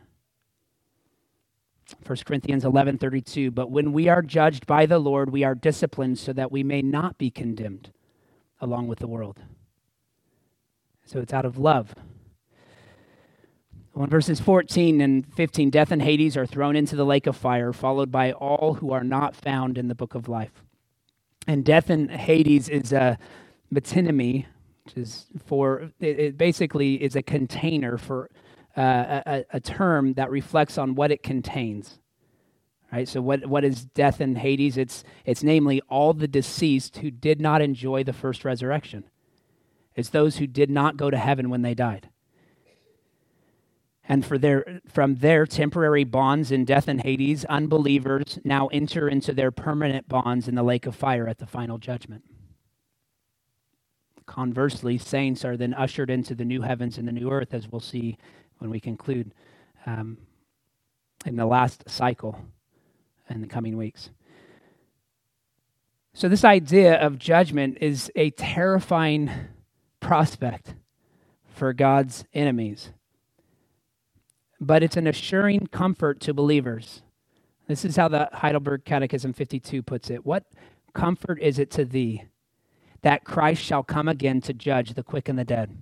1 2.05 2.19
Corinthians 2.27 2.65
11 2.65 2.99
32, 2.99 3.53
but 3.53 3.71
when 3.71 3.93
we 3.93 4.09
are 4.09 4.23
judged 4.23 4.67
by 4.67 4.87
the 4.87 4.99
Lord, 4.99 5.31
we 5.31 5.45
are 5.45 5.55
disciplined 5.55 6.19
so 6.19 6.33
that 6.33 6.51
we 6.51 6.65
may 6.65 6.83
not 6.83 7.17
be 7.17 7.31
condemned 7.31 7.93
along 8.61 8.89
with 8.89 8.99
the 8.99 9.07
world. 9.07 9.41
So 11.05 11.21
it's 11.21 11.33
out 11.33 11.45
of 11.45 11.59
love 11.59 11.95
well, 13.95 14.05
in 14.05 14.11
verses 14.11 14.41
14 14.41 15.01
and 15.01 15.33
15, 15.35 15.71
death 15.71 15.93
and 15.93 16.03
Hades 16.03 16.37
are 16.37 16.47
thrown 16.47 16.75
into 16.75 16.97
the 16.97 17.07
lake 17.07 17.29
of 17.29 17.37
fire, 17.37 17.73
followed 17.73 18.11
by 18.11 18.33
all 18.33 18.75
who 18.75 18.93
are 18.93 19.05
not 19.05 19.37
found 19.37 19.79
in 19.79 19.87
the 19.87 19.95
book 19.95 20.17
of 20.17 20.29
life. 20.29 20.65
And 21.47 21.65
death 21.65 21.91
and 21.91 22.11
Hades 22.11 22.69
is 22.69 22.93
a 22.93 23.19
metonymy, 23.73 24.47
which 24.85 24.97
is 24.97 25.27
for, 25.47 25.93
it, 26.01 26.19
it 26.19 26.39
basically 26.39 27.01
is 27.01 27.15
a 27.15 27.23
container 27.23 27.97
for 27.97 28.31
uh, 28.77 29.23
a, 29.27 29.45
a 29.53 29.61
term 29.61 30.15
that 30.15 30.29
reflects 30.29 30.77
on 30.77 30.97
what 30.97 31.13
it 31.13 31.23
contains. 31.23 32.01
Right? 32.93 33.09
So 33.09 33.23
what, 33.23 33.47
what 33.47 33.63
is 33.63 33.85
death 33.85 34.21
and 34.21 34.39
Hades? 34.39 34.77
It's, 34.77 35.05
it's 35.25 35.45
namely 35.45 35.81
all 35.89 36.13
the 36.15 36.27
deceased 36.27 36.97
who 36.97 37.13
did 37.13 37.41
not 37.41 37.63
enjoy 37.63 38.03
the 38.03 38.13
first 38.13 38.45
resurrection. 38.45 39.05
It's 39.95 40.09
those 40.09 40.39
who 40.39 40.49
did 40.49 40.71
not 40.71 40.97
go 40.97 41.11
to 41.11 41.17
heaven 41.17 41.49
when 41.49 41.63
they 41.63 41.75
died 41.75 42.09
and 44.07 44.25
for 44.25 44.37
their, 44.37 44.81
from 44.87 45.17
their 45.17 45.47
temporary 45.47 46.05
bonds 46.05 46.51
in 46.51 46.65
death 46.65 46.89
and 46.89 47.01
Hades, 47.01 47.45
unbelievers 47.47 48.39
now 48.45 48.67
enter 48.69 49.09
into 49.09 49.33
their 49.33 49.51
permanent 49.51 50.09
bonds 50.09 50.47
in 50.47 50.55
the 50.55 50.63
lake 50.63 50.87
of 50.87 50.95
fire 50.95 51.27
at 51.27 51.39
the 51.39 51.47
final 51.47 51.79
judgment. 51.79 52.23
Conversely, 54.27 54.99
saints 54.99 55.45
are 55.45 55.57
then 55.57 55.73
ushered 55.75 56.11
into 56.11 56.35
the 56.35 56.45
new 56.45 56.63
heavens 56.63 56.99
and 56.99 57.09
the 57.09 57.13
new 57.13 57.31
earth, 57.31 57.55
as 57.55 57.69
we'll 57.71 57.81
see 57.81 58.19
when 58.59 58.71
we 58.71 58.81
conclude 58.81 59.35
um, 59.87 60.19
in 61.25 61.37
the 61.37 61.47
last 61.47 61.89
cycle 61.89 62.39
in 63.31 63.41
the 63.41 63.47
coming 63.47 63.77
weeks. 63.77 64.11
So, 66.13 66.29
this 66.29 66.45
idea 66.45 66.95
of 66.95 67.19
judgment 67.19 67.79
is 67.81 68.11
a 68.15 68.31
terrifying 68.31 69.31
prospect 70.01 70.75
for 71.47 71.73
God's 71.73 72.25
enemies 72.33 72.91
but 74.61 74.83
it's 74.83 74.97
an 74.97 75.07
assuring 75.07 75.67
comfort 75.69 76.21
to 76.21 76.35
believers. 76.35 77.03
This 77.67 77.85
is 77.85 77.97
how 77.97 78.09
the 78.09 78.29
Heidelberg 78.33 78.85
Catechism 78.85 79.33
52 79.33 79.83
puts 79.83 80.11
it. 80.11 80.25
What 80.25 80.45
comfort 80.93 81.41
is 81.41 81.59
it 81.59 81.71
to 81.73 81.85
thee 81.85 82.25
that 83.03 83.25
Christ 83.25 83.63
shall 83.63 83.83
come 83.83 84.09
again 84.09 84.41
to 84.43 84.53
judge 84.53 84.95
the 84.95 85.03
quick 85.03 85.29
and 85.29 85.39
the 85.39 85.45
dead? 85.45 85.77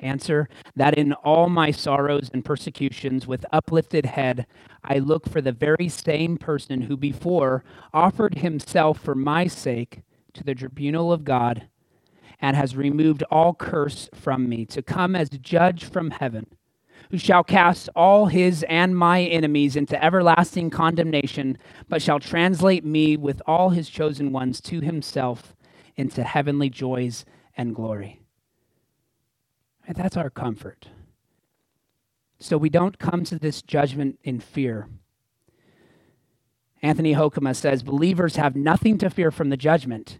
Answer 0.00 0.48
that 0.74 0.98
in 0.98 1.12
all 1.14 1.48
my 1.48 1.70
sorrows 1.70 2.30
and 2.32 2.44
persecutions, 2.44 3.26
with 3.26 3.46
uplifted 3.50 4.04
head, 4.04 4.46
I 4.84 4.98
look 4.98 5.28
for 5.28 5.40
the 5.40 5.52
very 5.52 5.88
same 5.88 6.36
person 6.36 6.82
who 6.82 6.96
before 6.96 7.64
offered 7.94 8.38
himself 8.38 9.00
for 9.00 9.14
my 9.14 9.46
sake 9.46 10.02
to 10.34 10.44
the 10.44 10.54
tribunal 10.54 11.12
of 11.12 11.24
God 11.24 11.68
and 12.40 12.56
has 12.56 12.76
removed 12.76 13.22
all 13.30 13.54
curse 13.54 14.10
from 14.12 14.48
me, 14.48 14.66
to 14.66 14.82
come 14.82 15.16
as 15.16 15.30
judge 15.30 15.84
from 15.84 16.10
heaven, 16.10 16.46
who 17.10 17.18
shall 17.18 17.44
cast 17.44 17.88
all 17.94 18.26
his 18.26 18.64
and 18.68 18.96
my 18.96 19.22
enemies 19.22 19.76
into 19.76 20.02
everlasting 20.02 20.70
condemnation, 20.70 21.58
but 21.88 22.02
shall 22.02 22.20
translate 22.20 22.84
me 22.84 23.16
with 23.16 23.40
all 23.46 23.70
his 23.70 23.88
chosen 23.88 24.32
ones 24.32 24.60
to 24.62 24.80
himself 24.80 25.54
into 25.96 26.22
heavenly 26.22 26.68
joys 26.68 27.24
and 27.56 27.74
glory. 27.74 28.20
And 29.86 29.96
that's 29.96 30.16
our 30.16 30.30
comfort. 30.30 30.88
So 32.38 32.58
we 32.58 32.68
don't 32.68 32.98
come 32.98 33.24
to 33.24 33.38
this 33.38 33.62
judgment 33.62 34.18
in 34.22 34.40
fear. 34.40 34.88
Anthony 36.82 37.14
Hoekema 37.14 37.56
says 37.56 37.82
believers 37.82 38.36
have 38.36 38.54
nothing 38.54 38.98
to 38.98 39.08
fear 39.08 39.30
from 39.30 39.48
the 39.48 39.56
judgment, 39.56 40.18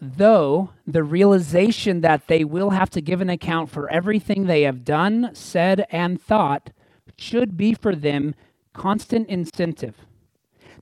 though 0.00 0.70
the 0.86 1.02
realization 1.02 2.00
that 2.00 2.26
they 2.26 2.44
will 2.44 2.70
have 2.70 2.90
to 2.90 3.00
give 3.00 3.20
an 3.20 3.30
account 3.30 3.70
for 3.70 3.90
everything 3.90 4.46
they 4.46 4.62
have 4.62 4.84
done, 4.84 5.30
said, 5.34 5.86
and 5.90 6.20
thought 6.20 6.70
should 7.16 7.56
be 7.56 7.74
for 7.74 7.94
them 7.94 8.34
constant 8.72 9.28
incentive 9.28 9.96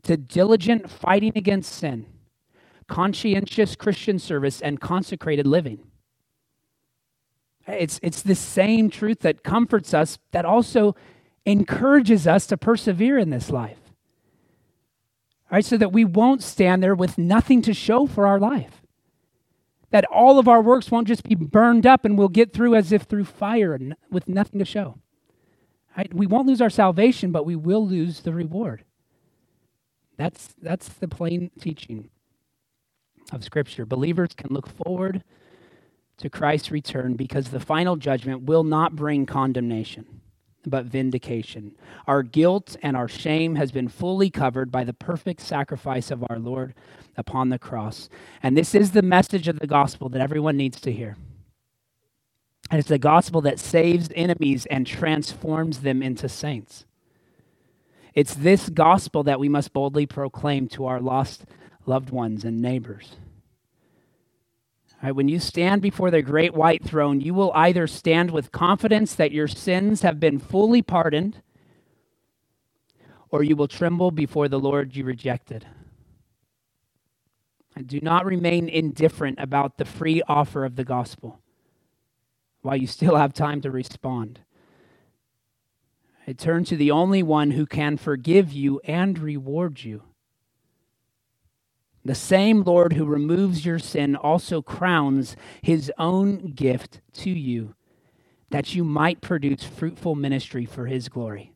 to 0.03 0.17
diligent 0.17 0.89
fighting 0.89 1.33
against 1.35 1.73
sin, 1.73 2.07
conscientious 2.87 3.75
Christian 3.75 4.19
service, 4.19 4.61
and 4.61 4.81
consecrated 4.81 5.47
living. 5.47 5.81
It's, 7.67 7.99
it's 8.03 8.23
the 8.23 8.35
same 8.35 8.89
truth 8.89 9.21
that 9.21 9.43
comforts 9.43 9.93
us 9.93 10.19
that 10.31 10.45
also 10.45 10.95
encourages 11.45 12.27
us 12.27 12.47
to 12.47 12.57
persevere 12.57 13.19
in 13.19 13.31
this 13.31 13.51
life. 13.51 13.79
All 15.51 15.57
right, 15.57 15.65
so 15.65 15.77
that 15.77 15.93
we 15.93 16.05
won't 16.05 16.43
stand 16.43 16.83
there 16.83 16.95
with 16.95 17.19
nothing 17.19 17.63
to 17.63 17.75
show 17.75 18.07
for 18.07 18.27
our 18.27 18.39
life. 18.39 18.83
That 19.91 20.05
all 20.07 20.39
of 20.39 20.49
our 20.49 20.61
works 20.61 20.91
won't 20.91 21.09
just 21.09 21.25
be 21.25 21.35
burned 21.35 21.87
up 21.87 22.05
and 22.05 22.19
we'll 22.19 22.29
get 22.29 22.53
through 22.53 22.75
as 22.75 22.93
if 22.93 23.03
through 23.03 23.25
fire 23.25 23.75
and 23.75 23.95
with 24.11 24.29
nothing 24.29 24.59
to 24.59 24.65
show. 24.65 24.99
Right? 25.97 26.13
We 26.13 26.27
won't 26.27 26.47
lose 26.47 26.61
our 26.61 26.71
salvation, 26.71 27.33
but 27.33 27.47
we 27.47 27.57
will 27.57 27.87
lose 27.87 28.21
the 28.21 28.33
reward. 28.33 28.85
That's, 30.17 30.55
that's 30.61 30.89
the 30.89 31.09
plain 31.09 31.51
teaching 31.61 32.11
of 33.33 33.45
Scripture. 33.45 33.87
Believers 33.87 34.31
can 34.37 34.53
look 34.53 34.69
forward 34.69 35.23
to 36.19 36.29
Christ's 36.29 36.71
return 36.71 37.15
because 37.15 37.49
the 37.49 37.61
final 37.61 37.97
judgment 37.97 38.43
will 38.43 38.65
not 38.65 38.97
bring 38.97 39.27
condemnation, 39.27 40.21
but 40.69 40.87
vindication. 40.87 41.77
Our 42.07 42.23
guilt 42.23 42.77
and 42.83 42.97
our 42.97 43.09
shame 43.09 43.57
has 43.57 43.73
been 43.73 43.89
fully 43.89 44.31
covered 44.31 44.71
by 44.71 44.85
the 44.85 44.93
perfect 44.93 45.41
sacrifice 45.41 46.11
of 46.11 46.25
our 46.29 46.39
Lord 46.39 46.75
upon 47.17 47.49
the 47.49 47.59
cross. 47.59 48.09
And 48.43 48.57
this 48.57 48.75
is 48.75 48.93
the 48.93 49.03
message 49.03 49.49
of 49.49 49.59
the 49.59 49.67
gospel 49.67 50.09
that 50.11 50.21
everyone 50.21 50.57
needs 50.57 50.81
to 50.83 50.93
hear. 50.93 51.17
And 52.71 52.79
it's 52.79 52.89
the 52.89 52.99
gospel 52.99 53.41
that 53.43 53.59
saves 53.59 54.11
enemies 54.15 54.67
and 54.67 54.87
transforms 54.87 55.81
them 55.81 56.03
into 56.03 56.29
saints. 56.29 56.85
It's 58.15 58.35
this 58.35 58.69
gospel 58.69 59.23
that 59.25 59.41
we 59.41 59.49
must 59.49 59.73
boldly 59.73 60.07
proclaim 60.07 60.69
to 60.69 60.87
our 60.87 61.01
lost 61.01 61.45
loved 61.87 62.11
ones 62.11 62.45
and 62.45 62.61
neighbors. 62.61 63.17
Right, 65.03 65.15
when 65.15 65.29
you 65.29 65.39
stand 65.39 65.81
before 65.81 66.11
the 66.11 66.23
great 66.23 66.55
white 66.55 66.85
throne, 66.85 67.21
you 67.21 67.33
will 67.33 67.53
either 67.55 67.87
stand 67.87 68.33
with 68.33 68.51
confidence 68.51 69.15
that 69.15 69.31
your 69.31 69.47
sins 69.47 70.03
have 70.03 70.19
been 70.19 70.41
fully 70.41 70.83
pardoned, 70.83 71.41
or 73.31 73.45
you 73.45 73.55
will 73.55 73.69
tremble 73.69 74.11
before 74.11 74.49
the 74.49 74.59
Lord 74.59 74.97
you 74.97 75.05
rejected. 75.05 75.67
And 77.77 77.87
do 77.87 78.01
not 78.01 78.27
remain 78.27 78.69
indifferent 78.69 79.39
about 79.39 79.77
the 79.77 79.85
free 79.85 80.21
offer 80.27 80.65
of 80.65 80.75
the 80.75 80.85
gospel 80.85 81.39
while 82.63 82.77
you 82.77 82.89
still 82.89 83.15
have 83.15 83.33
time 83.33 83.61
to 83.61 83.71
respond. 83.71 84.41
I 86.27 86.33
turn 86.33 86.65
to 86.65 86.77
the 86.77 86.91
only 86.91 87.23
one 87.23 87.53
who 87.53 87.67
can 87.67 87.97
forgive 87.97 88.53
you 88.53 88.81
and 88.85 89.17
reward 89.17 89.85
you. 89.85 90.03
The 92.05 92.15
same 92.15 92.63
Lord 92.63 92.95
who 92.95 93.05
removes 93.05 93.67
your 93.67 93.79
sin 93.79 94.17
also 94.17 94.63
crowns 94.63 95.37
his 95.63 95.93
own 95.99 96.53
gift 96.53 97.01
to 97.15 97.31
you, 97.31 97.75
that 98.51 98.75
you 98.75 98.85
might 98.85 99.21
produce 99.21 99.65
fruitful 99.65 100.15
ministry 100.15 100.65
for 100.65 100.87
his 100.87 101.09
glory. 101.09 101.53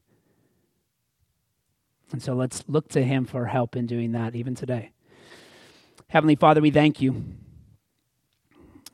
And 2.11 2.23
so 2.23 2.35
let's 2.35 2.65
look 2.69 2.89
to 2.91 3.03
him 3.03 3.25
for 3.25 3.47
help 3.47 3.75
in 3.75 3.87
doing 3.87 4.13
that 4.13 4.35
even 4.35 4.55
today. 4.55 4.91
Heavenly 6.09 6.37
Father, 6.37 6.61
we 6.61 6.71
thank 6.71 7.01
you 7.01 7.25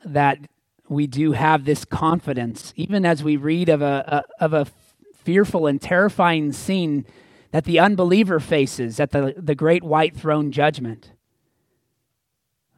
that 0.05 0.39
we 0.87 1.05
do 1.05 1.33
have 1.33 1.65
this 1.65 1.83
confidence, 1.83 2.73
even 2.77 3.05
as 3.05 3.23
we 3.23 3.35
read 3.35 3.67
of 3.67 3.81
a, 3.81 4.23
a 4.39 4.43
of 4.43 4.53
a 4.53 4.65
fearful 5.13 5.67
and 5.67 5.81
terrifying 5.81 6.53
scene 6.53 7.05
that 7.51 7.65
the 7.65 7.79
unbeliever 7.79 8.39
faces 8.39 8.99
at 8.99 9.11
the, 9.11 9.33
the 9.37 9.55
great 9.55 9.83
white 9.83 10.15
throne 10.15 10.51
judgment. 10.51 11.11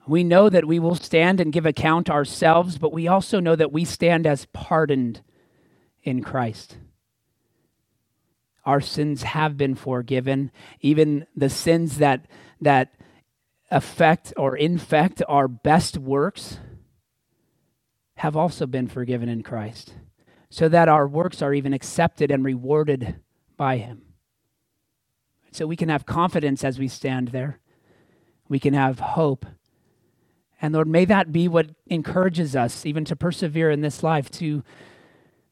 We 0.08 0.24
know 0.24 0.50
that 0.50 0.66
we 0.66 0.80
will 0.80 0.96
stand 0.96 1.40
and 1.40 1.54
give 1.54 1.66
account 1.66 2.10
ourselves, 2.10 2.78
but 2.78 2.92
we 2.92 3.08
also 3.08 3.40
know 3.40 3.56
that 3.56 3.72
we 3.72 3.86
stand 3.86 4.26
as 4.26 4.46
pardoned 4.48 5.22
in 6.04 6.24
Christ. 6.24 6.78
Our 8.66 8.82
sins 8.82 9.24
have 9.24 9.58
been 9.58 9.76
forgiven, 9.76 10.52
even 10.82 11.26
the 11.36 11.50
sins 11.50 11.98
that, 11.98 12.26
that 12.60 12.94
affect 13.70 14.34
or 14.38 14.56
infect 14.56 15.22
our 15.28 15.48
best 15.48 15.98
works 15.98 16.60
have 18.16 18.36
also 18.36 18.68
been 18.68 18.88
forgiven 18.88 19.30
in 19.30 19.42
Christ, 19.42 19.96
so 20.50 20.70
that 20.70 20.90
our 20.90 21.08
works 21.08 21.42
are 21.42 21.54
even 21.54 21.74
accepted 21.74 22.30
and 22.30 22.46
rewarded 22.46 23.16
by 23.58 23.78
Him. 23.78 24.04
So 25.52 25.66
we 25.66 25.76
can 25.76 25.90
have 25.90 26.06
confidence 26.06 26.64
as 26.64 26.78
we 26.78 26.88
stand 26.88 27.30
there. 27.30 27.60
We 28.48 28.60
can 28.60 28.74
have 28.74 29.00
hope 29.00 29.46
and 30.62 30.76
Lord, 30.76 30.88
may 30.88 31.06
that 31.06 31.32
be 31.32 31.48
what 31.48 31.72
encourages 31.88 32.56
us 32.56 32.86
even 32.86 33.04
to 33.06 33.16
persevere 33.16 33.72
in 33.72 33.82
this 33.82 34.04
life, 34.04 34.30
to 34.32 34.64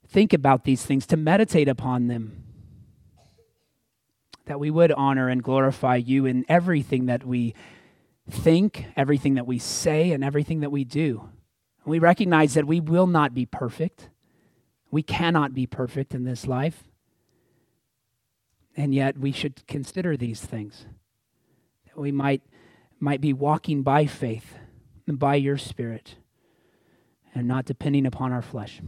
think 0.08 0.34
about 0.34 0.66
these 0.66 0.86
things, 0.86 1.08
to 1.08 1.18
meditate 1.18 1.68
upon 1.68 2.08
them. 2.08 2.44
That 4.46 4.60
we 4.60 4.70
would 4.70 4.92
honor 4.92 5.28
and 5.28 5.42
glorify 5.42 5.96
you 5.96 6.28
in 6.28 6.46
everything 6.48 7.08
that 7.08 7.26
we 7.26 7.56
think, 8.30 8.86
everything 8.96 9.34
that 9.34 9.48
we 9.48 9.58
say, 9.58 10.12
and 10.12 10.24
everything 10.24 10.60
that 10.60 10.72
we 10.72 10.84
do. 10.84 11.30
We 11.86 11.98
recognize 11.98 12.54
that 12.54 12.68
we 12.68 12.80
will 12.80 13.08
not 13.08 13.34
be 13.34 13.48
perfect. 13.48 14.10
We 14.92 15.02
cannot 15.02 15.56
be 15.56 15.66
perfect 15.66 16.14
in 16.14 16.24
this 16.24 16.46
life. 16.46 16.84
And 18.78 18.94
yet 18.94 19.18
we 19.18 19.32
should 19.32 19.66
consider 19.66 20.16
these 20.16 20.42
things. 20.42 20.86
That 21.88 22.00
we 22.00 22.12
might, 22.12 22.44
might 23.00 23.22
be 23.22 23.34
walking 23.34 23.82
by 23.82 24.06
faith 24.06 24.59
by 25.18 25.36
your 25.36 25.58
Spirit 25.58 26.16
and 27.34 27.48
not 27.48 27.66
depending 27.66 28.06
upon 28.06 28.32
our 28.32 28.42
flesh. 28.42 28.82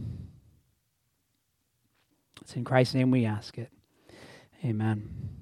It's 2.40 2.56
in 2.56 2.64
Christ's 2.64 2.94
name 2.94 3.10
we 3.10 3.24
ask 3.24 3.56
it. 3.58 3.70
Amen. 4.64 5.41